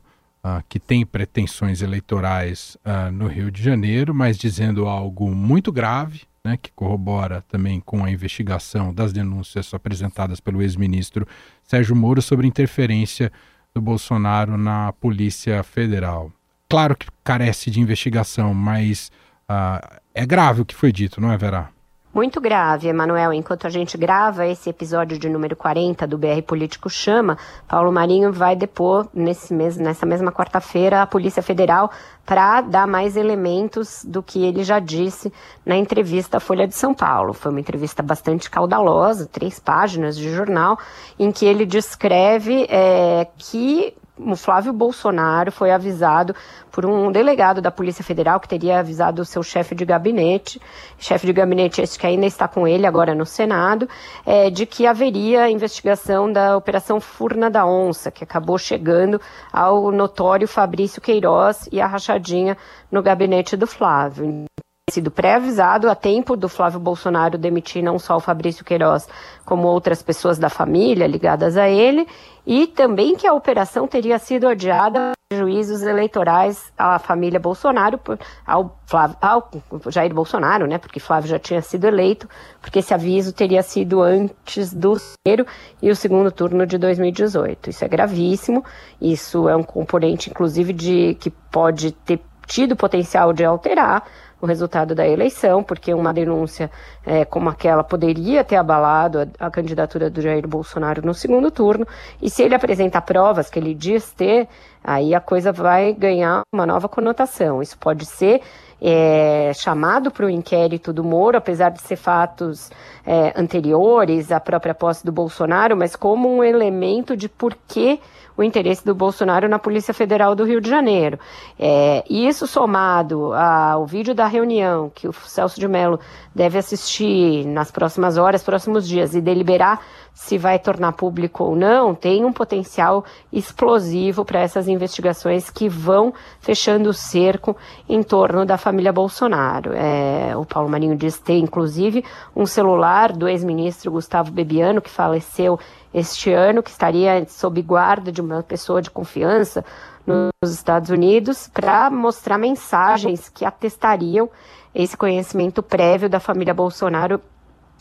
uh, 0.44 0.64
que 0.70 0.80
tem 0.80 1.04
pretensões 1.04 1.82
eleitorais 1.82 2.78
no 3.12 3.26
Rio 3.26 3.50
de 3.50 3.64
Janeiro, 3.64 4.14
mas 4.14 4.38
dizendo 4.38 4.86
algo 4.86 5.34
muito 5.34 5.72
grave, 5.72 6.22
né, 6.46 6.56
que 6.56 6.72
corrobora 6.74 7.44
também 7.48 7.80
com 7.80 8.06
a 8.06 8.12
investigação 8.12 8.94
das 8.94 9.12
denúncias 9.12 9.74
apresentadas 9.74 10.40
pelo 10.40 10.62
ex-ministro 10.62 11.28
Sérgio 11.64 11.96
Moro 11.96 12.22
sobre 12.22 12.46
interferência 12.46 13.32
do 13.74 13.82
Bolsonaro 13.82 14.60
na 14.60 14.94
Polícia 14.94 15.64
Federal 15.64 16.32
claro 16.74 16.96
que 16.96 17.06
carece 17.24 17.70
de 17.70 17.80
investigação, 17.80 18.52
mas 18.52 19.12
uh, 19.48 20.00
é 20.12 20.26
grave 20.26 20.62
o 20.62 20.66
que 20.66 20.74
foi 20.74 20.92
dito, 20.92 21.22
não 21.22 21.32
é, 21.32 21.38
Vera? 21.38 21.70
Muito 22.12 22.42
grave, 22.42 22.88
Emanuel. 22.88 23.32
Enquanto 23.32 23.68
a 23.68 23.70
gente 23.70 23.96
grava 23.96 24.48
esse 24.48 24.72
episódio 24.72 25.20
de 25.20 25.30
número 25.30 25.56
40 25.56 26.08
do 26.08 26.18
BR 26.18 26.42
Político 26.44 26.90
Chama, 26.90 27.38
Paulo 27.68 27.92
Marinho 27.92 28.34
vai 28.34 28.56
depor 28.56 29.08
nesse 29.14 29.54
mês, 29.54 29.78
nessa 29.78 30.04
mesma 30.08 30.32
quarta-feira 30.32 31.04
a 31.04 31.06
Polícia 31.06 31.44
Federal 31.44 31.92
para 32.26 32.62
dar 32.62 32.88
mais 32.88 33.16
elementos 33.16 34.04
do 34.04 34.24
que 34.24 34.44
ele 34.44 34.64
já 34.64 34.80
disse 34.80 35.32
na 35.64 35.76
entrevista 35.76 36.38
à 36.38 36.40
Folha 36.40 36.68
de 36.68 36.74
São 36.74 36.92
Paulo. 36.92 37.34
Foi 37.34 37.52
uma 37.52 37.60
entrevista 37.60 38.02
bastante 38.02 38.50
caudalosa, 38.50 39.30
três 39.32 39.60
páginas 39.60 40.18
de 40.18 40.34
jornal, 40.34 40.80
em 41.20 41.32
que 41.32 41.46
ele 41.46 41.68
descreve 41.68 42.66
é, 42.68 43.28
que 43.38 43.94
o 44.18 44.36
Flávio 44.36 44.72
Bolsonaro 44.72 45.52
foi 45.52 45.72
avisado 45.72 46.36
por 46.72 46.86
um 46.86 47.12
delegado 47.12 47.62
da 47.62 47.72
Polícia 47.72 48.04
Federal 48.04 48.40
que 48.40 48.48
teria 48.48 48.80
avisado 48.80 49.22
o 49.22 49.26
seu 49.26 49.42
chefe 49.42 49.74
de 49.74 49.86
gabinete, 49.86 50.62
chefe 50.98 51.26
de 51.26 51.34
gabinete 51.34 51.82
esse 51.82 51.98
que 51.98 52.06
ainda 52.06 52.26
está 52.26 52.48
com 52.48 52.68
ele 52.68 52.86
agora 52.86 53.16
no 53.16 53.26
Senado, 53.26 53.90
é, 54.26 54.50
de 54.50 54.66
que 54.66 54.86
haveria 54.86 55.50
investigação 55.50 56.32
da 56.32 56.56
Operação 56.56 57.00
Furna 57.00 57.50
da 57.50 57.66
Onça, 57.66 58.12
que 58.12 58.24
acabou 58.24 58.58
chegando 58.58 59.20
ao 59.52 59.92
notório 59.92 60.48
Fabrício 60.48 61.02
Queiroz 61.02 61.68
e 61.72 61.82
a 61.82 61.88
rachadinha 61.88 62.58
no 62.92 63.02
gabinete 63.02 63.58
do 63.58 63.66
Flávio 63.66 64.46
sido 64.92 65.10
pré-avisado 65.10 65.90
a 65.90 65.96
tempo 65.96 66.36
do 66.36 66.50
Flávio 66.50 66.78
Bolsonaro 66.78 67.38
demitir 67.38 67.82
não 67.82 67.98
só 67.98 68.18
o 68.18 68.20
Fabrício 68.20 68.66
Queiroz, 68.66 69.08
como 69.46 69.68
outras 69.68 70.04
pessoas 70.04 70.38
da 70.38 70.50
família 70.50 71.08
ligadas 71.08 71.56
a 71.56 71.70
ele, 71.70 72.06
e 72.46 72.68
também 72.68 73.16
que 73.16 73.26
a 73.26 73.34
operação 73.34 73.88
teria 73.88 74.20
sido 74.20 74.46
adiada 74.46 75.14
por 75.30 75.38
juízos 75.38 75.84
eleitorais 75.84 76.70
à 76.78 77.00
família 77.00 77.40
Bolsonaro, 77.40 77.98
ao, 78.46 78.78
Flávio, 78.86 79.16
ao 79.22 79.50
Jair 79.88 80.14
Bolsonaro, 80.14 80.68
né, 80.68 80.78
porque 80.78 81.00
Flávio 81.00 81.30
já 81.30 81.40
tinha 81.40 81.62
sido 81.62 81.88
eleito, 81.88 82.28
porque 82.62 82.80
esse 82.80 82.94
aviso 82.94 83.32
teria 83.32 83.64
sido 83.64 84.02
antes 84.02 84.74
do 84.74 84.98
primeiro 85.24 85.50
e 85.82 85.90
o 85.90 85.96
segundo 85.96 86.30
turno 86.30 86.68
de 86.68 86.78
2018. 86.78 87.70
Isso 87.70 87.86
é 87.86 87.88
gravíssimo, 87.88 88.66
isso 89.00 89.48
é 89.48 89.56
um 89.56 89.64
componente, 89.64 90.30
inclusive, 90.30 90.74
de 90.74 91.16
que 91.22 91.30
pode 91.30 91.94
ter 91.94 92.20
tido 92.46 92.76
potencial 92.76 93.32
de 93.32 93.46
alterar 93.46 94.04
o 94.44 94.46
resultado 94.46 94.94
da 94.94 95.08
eleição, 95.08 95.64
porque 95.64 95.94
uma 95.94 96.14
denúncia 96.14 96.70
é, 97.06 97.24
como 97.24 97.50
aquela 97.50 97.82
poderia 97.82 98.44
ter 98.44 98.58
abalado 98.58 99.20
a, 99.22 99.48
a, 99.48 99.50
candidatura 99.50 100.10
do 100.10 100.22
Jair 100.22 100.46
Bolsonaro 100.46 101.02
no 101.02 101.14
segundo 101.14 101.50
turno, 101.50 101.88
e 102.22 102.30
se 102.30 102.44
ele 102.44 102.54
apresentar 102.54 103.04
provas 103.04 103.50
que 103.50 103.58
ele 103.58 103.74
diz 103.74 104.12
ter, 104.12 104.50
aí 104.84 105.16
a 105.16 105.22
coisa 105.22 105.54
vai 105.54 105.94
ganhar 105.94 106.42
uma 106.54 106.66
nova 106.66 106.90
conotação. 106.90 107.62
Isso 107.62 107.78
pode 107.78 108.06
ser 108.06 108.42
é, 108.82 109.54
chamado 109.54 110.12
para 110.12 110.26
o 110.26 110.30
inquérito 110.30 110.92
do 110.92 111.06
Moro, 111.06 111.38
apesar 111.38 111.70
de 111.70 111.82
ser 111.82 111.96
fatos 111.96 112.70
é, 113.06 113.34
anteriores 113.40 114.32
à 114.32 114.40
própria 114.40 114.74
posse 114.74 115.06
do 115.06 115.12
Bolsonaro, 115.12 115.76
mas 115.76 115.96
como 115.96 116.30
um 116.30 116.44
elemento 116.44 117.16
de 117.16 117.28
por 117.28 117.56
que 117.68 118.00
o 118.36 118.44
interesse 118.44 118.84
do 118.84 118.96
Bolsonaro 118.96 119.48
na 119.48 119.60
Polícia 119.60 119.94
Federal 119.94 120.36
do 120.36 120.44
Rio 120.44 120.60
de 120.60 120.70
Janeiro. 120.70 121.20
É, 121.60 122.04
isso 122.10 122.48
somado 122.48 123.34
ao 123.34 123.86
vídeo 123.86 124.16
da 124.16 124.26
reunião 124.26 124.92
que 124.94 125.08
o 125.08 125.14
Celso 125.14 125.60
de 125.60 125.68
Mello 125.68 126.00
deve 126.34 126.58
assistir 126.58 127.46
nas 127.46 127.70
próximas 127.70 128.18
horas, 128.18 128.44
próximos 128.44 128.88
dias 128.88 129.14
e 129.14 129.22
deliberar 129.22 129.82
se 130.14 130.38
vai 130.38 130.60
tornar 130.60 130.94
público 130.94 131.44
ou 131.44 131.56
não, 131.56 131.96
tem 131.96 132.24
um 132.24 132.32
potencial 132.32 133.04
explosivo 133.32 134.24
para 134.24 134.42
essas 134.42 134.68
investigações 134.68 135.50
que 135.50 135.68
vão 135.68 136.14
fechando 136.40 136.90
o 136.90 136.94
cerco 136.94 137.58
em 137.90 138.04
torno 138.04 138.46
da 138.46 138.58
família 138.58 138.94
Bolsonaro. 138.94 139.72
É, 139.74 140.38
o 140.38 140.46
Paulo 140.46 140.70
Marinho 140.70 140.96
diz 140.96 141.18
ter, 141.18 141.38
inclusive, 141.40 142.06
um 142.36 142.46
celular 142.46 142.93
do 143.16 143.28
ex-ministro 143.28 143.92
Gustavo 143.92 144.32
Bebiano, 144.32 144.82
que 144.82 144.90
faleceu 144.90 145.60
este 145.94 146.32
ano, 146.32 146.64
que 146.64 146.70
estaria 146.70 147.26
sob 147.28 147.62
guarda 147.62 148.12
de 148.12 148.22
uma 148.22 148.44
pessoa 148.44 148.82
de 148.82 148.90
confiança 148.90 149.64
nos 150.06 150.52
Estados 150.52 150.90
Unidos, 150.90 151.50
para 151.54 151.90
mostrar 151.90 152.38
mensagens 152.38 153.30
que 153.30 153.46
atestariam 153.46 154.30
esse 154.74 154.98
conhecimento 154.98 155.62
prévio 155.64 156.10
da 156.10 156.20
família 156.20 156.54
Bolsonaro 156.54 157.22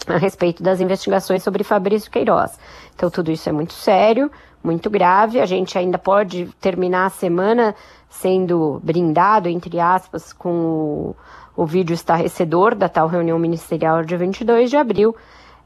a 0.06 0.16
respeito 0.16 0.62
das 0.62 0.80
investigações 0.80 1.42
sobre 1.42 1.64
Fabrício 1.64 2.10
Queiroz. 2.10 2.58
Então, 2.94 3.10
tudo 3.10 3.30
isso 3.30 3.48
é 3.48 3.52
muito 3.52 3.72
sério, 3.72 4.30
muito 4.62 4.90
grave. 4.90 5.40
A 5.40 5.46
gente 5.46 5.78
ainda 5.78 5.98
pode 5.98 6.46
terminar 6.60 7.06
a 7.06 7.10
semana 7.10 7.74
sendo 8.08 8.80
brindado, 8.82 9.48
entre 9.48 9.80
aspas, 9.80 10.32
com 10.32 10.50
o, 10.50 11.16
o 11.56 11.66
vídeo 11.66 11.94
estarrecedor 11.94 12.74
da 12.74 12.88
tal 12.88 13.08
reunião 13.08 13.38
ministerial 13.38 14.02
de 14.04 14.16
22 14.16 14.70
de 14.70 14.76
abril. 14.76 15.14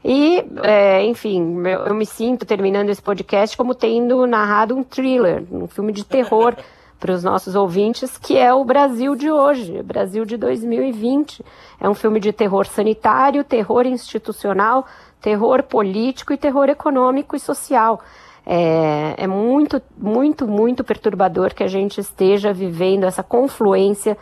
E, 0.03 0.43
é, 0.63 1.03
enfim, 1.05 1.61
eu, 1.67 1.87
eu 1.87 1.95
me 1.95 2.05
sinto 2.05 2.45
terminando 2.45 2.89
esse 2.89 3.01
podcast 3.01 3.57
como 3.57 3.73
tendo 3.73 4.25
narrado 4.27 4.75
um 4.75 4.83
thriller, 4.83 5.43
um 5.51 5.67
filme 5.67 5.91
de 5.91 6.03
terror. 6.03 6.55
para 6.99 7.13
os 7.13 7.23
nossos 7.23 7.55
ouvintes, 7.55 8.17
que 8.17 8.37
é 8.37 8.53
o 8.53 8.63
Brasil 8.65 9.15
de 9.15 9.29
hoje, 9.29 9.83
Brasil 9.83 10.25
de 10.25 10.35
2020. 10.35 11.45
É 11.79 11.87
um 11.87 11.93
filme 11.93 12.19
de 12.19 12.33
terror 12.33 12.65
sanitário, 12.65 13.43
terror 13.43 13.85
institucional, 13.85 14.85
terror 15.21 15.63
político 15.63 16.33
e 16.33 16.37
terror 16.37 16.69
econômico 16.69 17.35
e 17.35 17.39
social. 17.39 18.01
É, 18.45 19.13
é 19.17 19.27
muito, 19.27 19.81
muito, 19.97 20.47
muito 20.47 20.83
perturbador 20.83 21.53
que 21.53 21.63
a 21.63 21.67
gente 21.67 21.99
esteja 21.99 22.51
vivendo 22.51 23.03
essa 23.03 23.21
confluência 23.21 24.17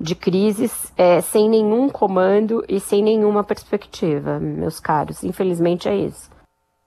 de 0.00 0.14
crises 0.14 0.92
é, 0.96 1.20
sem 1.20 1.48
nenhum 1.48 1.88
comando 1.88 2.64
e 2.68 2.78
sem 2.78 3.02
nenhuma 3.02 3.42
perspectiva, 3.42 4.38
meus 4.38 4.78
caros. 4.78 5.24
Infelizmente 5.24 5.88
é 5.88 5.96
isso. 5.96 6.30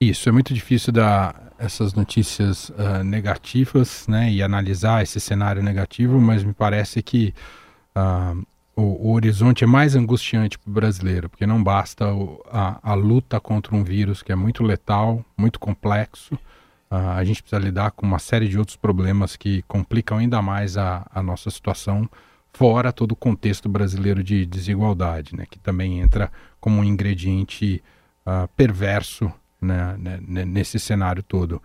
Isso, 0.00 0.28
é 0.28 0.32
muito 0.32 0.54
difícil 0.54 0.92
dar 0.92 1.50
essas 1.58 1.92
notícias 1.92 2.70
uh, 2.70 3.04
negativas 3.04 4.06
né, 4.08 4.30
e 4.32 4.42
analisar 4.42 5.02
esse 5.02 5.20
cenário 5.20 5.62
negativo, 5.62 6.18
mas 6.18 6.42
me 6.42 6.54
parece 6.54 7.02
que 7.02 7.34
uh, 7.94 8.42
o, 8.74 9.08
o, 9.08 9.12
horizonte 9.12 9.62
é 9.62 9.66
mais 9.66 9.94
angustiante 9.94 10.58
para 10.58 10.70
o 10.70 10.72
brasileiro, 10.72 11.28
porque 11.28 11.46
não 11.46 11.62
basta 11.62 12.14
o, 12.14 12.42
a, 12.50 12.80
a, 12.82 12.94
luta 12.94 13.38
contra 13.38 13.76
um 13.76 13.84
vírus 13.84 14.22
que 14.22 14.32
é 14.32 14.34
muito 14.34 14.62
letal, 14.62 15.22
muito 15.36 15.60
complexo. 15.60 16.34
Uh, 16.90 17.10
a 17.16 17.22
gente 17.22 17.42
precisa 17.42 17.60
lidar 17.60 17.90
com 17.90 18.06
uma 18.06 18.18
série 18.18 18.48
de 18.48 18.58
outros 18.58 18.78
problemas 18.78 19.36
que 19.36 19.60
complicam 19.68 20.16
ainda 20.16 20.40
mais 20.40 20.78
a, 20.78 21.06
a 21.14 21.22
nossa 21.22 21.50
situação, 21.50 22.08
fora 22.52 22.92
todo 22.92 23.12
o 23.12 23.16
contexto 23.16 23.68
brasileiro 23.68 24.22
de 24.22 24.44
desigualdade, 24.44 25.36
né, 25.36 25.44
que 25.48 25.58
também 25.58 26.00
entra 26.00 26.30
como 26.60 26.80
um 26.80 26.84
ingrediente 26.84 27.82
perverso 28.56 29.32
né, 29.60 29.96
né, 29.98 30.44
nesse 30.44 30.78
cenário 30.78 31.22
todo. 31.22 31.60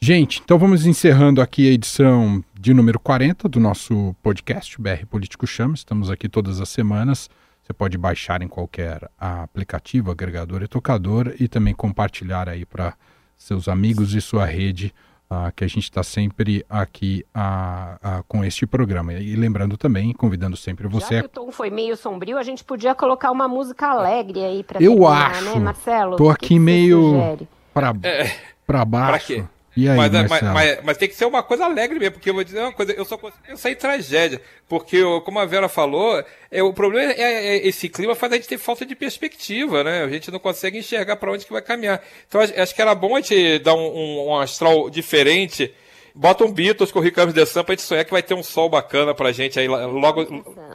Gente, 0.00 0.40
então 0.42 0.58
vamos 0.58 0.86
encerrando 0.86 1.42
aqui 1.42 1.68
a 1.68 1.72
edição 1.72 2.42
de 2.58 2.72
número 2.72 2.98
40 2.98 3.48
do 3.48 3.60
nosso 3.60 4.14
podcast, 4.22 4.80
BR 4.80 5.04
Político 5.08 5.46
Chama. 5.46 5.74
Estamos 5.74 6.10
aqui 6.10 6.28
todas 6.28 6.60
as 6.60 6.70
semanas. 6.70 7.28
Você 7.62 7.72
pode 7.74 7.98
baixar 7.98 8.40
em 8.40 8.48
qualquer 8.48 9.10
aplicativo, 9.18 10.10
agregador 10.10 10.62
e 10.62 10.68
tocador 10.68 11.34
e 11.38 11.46
também 11.46 11.74
compartilhar 11.74 12.48
aí 12.48 12.64
para 12.64 12.94
seus 13.36 13.68
amigos 13.68 14.14
e 14.14 14.20
sua 14.20 14.46
rede 14.46 14.92
uh, 15.30 15.52
que 15.54 15.64
a 15.64 15.68
gente 15.68 15.84
está 15.84 16.02
sempre 16.02 16.64
aqui 16.68 17.24
uh, 17.34 18.24
com 18.26 18.44
este 18.44 18.66
programa. 18.66 19.12
E 19.14 19.36
lembrando 19.36 19.76
também, 19.76 20.12
convidando 20.12 20.56
sempre 20.56 20.88
você. 20.88 21.16
Já 21.16 21.20
que 21.20 21.26
o 21.26 21.28
tom 21.28 21.52
foi 21.52 21.70
meio 21.70 21.96
sombrio, 21.96 22.36
a 22.36 22.42
gente 22.42 22.64
podia 22.64 22.94
colocar 22.94 23.30
uma 23.30 23.46
música 23.46 23.86
alegre 23.86 24.44
aí 24.44 24.64
para 24.64 24.82
Eu 24.82 24.92
terminar, 24.92 25.30
acho. 25.30 25.44
né, 25.44 25.54
Marcelo? 25.60 26.16
Tô 26.16 26.28
aqui 26.28 26.48
que 26.48 26.58
meio 26.58 27.38
para 27.72 27.94
é, 28.02 28.84
baixo. 28.84 29.48
E 29.76 29.88
aí, 29.88 29.96
mas, 29.96 30.10
mas, 30.10 30.42
mas, 30.42 30.78
mas, 30.82 30.96
tem 30.96 31.08
que 31.08 31.14
ser 31.14 31.26
uma 31.26 31.44
coisa 31.44 31.64
alegre 31.64 31.98
mesmo, 31.98 32.14
porque 32.14 32.30
eu 32.30 32.34
vou 32.34 32.42
dizer 32.42 32.60
uma 32.60 32.72
coisa, 32.72 32.92
eu 32.92 33.04
só 33.04 33.16
consigo 33.16 33.42
pensar 33.46 33.70
em 33.70 33.76
tragédia. 33.76 34.42
Porque, 34.68 35.00
como 35.24 35.38
a 35.38 35.46
Vera 35.46 35.68
falou, 35.68 36.24
é, 36.50 36.62
o 36.62 36.72
problema 36.72 37.12
é, 37.12 37.20
é, 37.20 37.46
é, 37.56 37.66
esse 37.66 37.88
clima 37.88 38.16
faz 38.16 38.32
a 38.32 38.36
gente 38.36 38.48
ter 38.48 38.58
falta 38.58 38.84
de 38.84 38.96
perspectiva, 38.96 39.84
né? 39.84 40.02
A 40.02 40.08
gente 40.08 40.30
não 40.30 40.40
consegue 40.40 40.78
enxergar 40.78 41.16
para 41.16 41.30
onde 41.30 41.46
que 41.46 41.52
vai 41.52 41.62
caminhar. 41.62 42.02
Então 42.26 42.40
acho 42.40 42.74
que 42.74 42.82
era 42.82 42.94
bom 42.94 43.14
a 43.14 43.20
gente 43.20 43.60
dar 43.60 43.74
um, 43.74 43.86
um, 43.86 44.28
um 44.28 44.36
astral 44.38 44.90
diferente. 44.90 45.72
Bota 46.14 46.44
um 46.44 46.52
Beatles 46.52 46.90
com 46.90 46.98
o 46.98 47.02
Ricardo 47.02 47.32
de 47.32 47.46
Sam 47.46 47.62
pra 47.62 47.74
gente 47.74 47.82
sonhar 47.82 48.04
que 48.04 48.10
vai 48.10 48.22
ter 48.22 48.34
um 48.34 48.42
sol 48.42 48.68
bacana 48.68 49.14
pra 49.14 49.30
gente 49.30 49.60
aí 49.60 49.68
logo. 49.68 50.22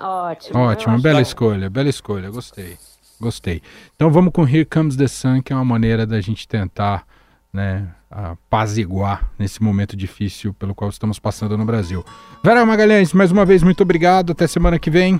Ótimo. 0.02 0.60
Ótimo, 0.60 1.02
bela 1.02 1.22
escolha, 1.22 1.70
bela 1.70 1.90
escolha, 1.90 2.30
gostei. 2.30 2.78
Gostei. 3.20 3.62
Então 3.96 4.10
vamos 4.10 4.32
com 4.34 4.48
Here 4.48 4.66
Comes 4.66 4.96
the 4.96 5.08
Sun, 5.08 5.42
que 5.42 5.52
é 5.52 5.56
uma 5.56 5.66
maneira 5.66 6.06
da 6.06 6.20
gente 6.22 6.48
tentar 6.48 7.06
né, 7.52 7.88
apaziguar 8.16 9.30
nesse 9.38 9.62
momento 9.62 9.96
difícil 9.96 10.54
pelo 10.54 10.74
qual 10.74 10.90
estamos 10.90 11.20
passando 11.20 11.58
no 11.58 11.66
Brasil. 11.66 12.04
Vera 12.42 12.66
Magalhães, 12.66 13.12
mais 13.12 13.32
uma 13.32 13.46
vez, 13.46 13.62
muito 13.62 13.82
obrigado. 13.84 14.32
Até 14.32 14.48
semana 14.48 14.80
que 14.80 14.90
vem. 14.90 15.20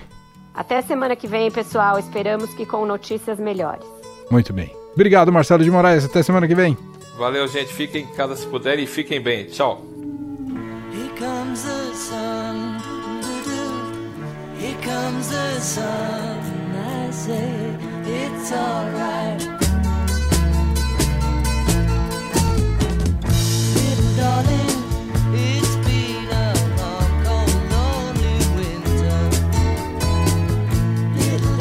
Até 0.54 0.82
semana 0.82 1.16
que 1.16 1.28
vem, 1.28 1.52
pessoal. 1.52 2.00
Esperamos 2.00 2.54
que 2.54 2.66
com 2.66 2.86
notícias 2.86 3.38
melhores. 3.38 3.86
Muito 4.32 4.54
bem. 4.54 4.74
Obrigado, 4.94 5.32
Marcelo 5.32 5.64
de 5.64 5.70
Moraes. 5.70 6.06
Até 6.06 6.24
semana 6.24 6.48
que 6.48 6.56
vem. 6.56 6.78
Valeu, 7.18 7.46
gente. 7.48 7.74
Fiquem 7.74 8.04
em 8.04 8.16
casa 8.16 8.36
se 8.36 8.48
puderem 8.48 8.86
e 8.86 8.88
fiquem 8.88 9.22
bem. 9.22 9.46
Tchau. 9.46 9.84
Here 14.58 14.76
comes 14.84 15.30
the 15.30 15.60
sun. 15.60 16.40
I 16.76 17.12
say 17.12 17.78
it's 18.08 18.52
alright. 18.52 19.65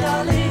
darling. 0.05 0.44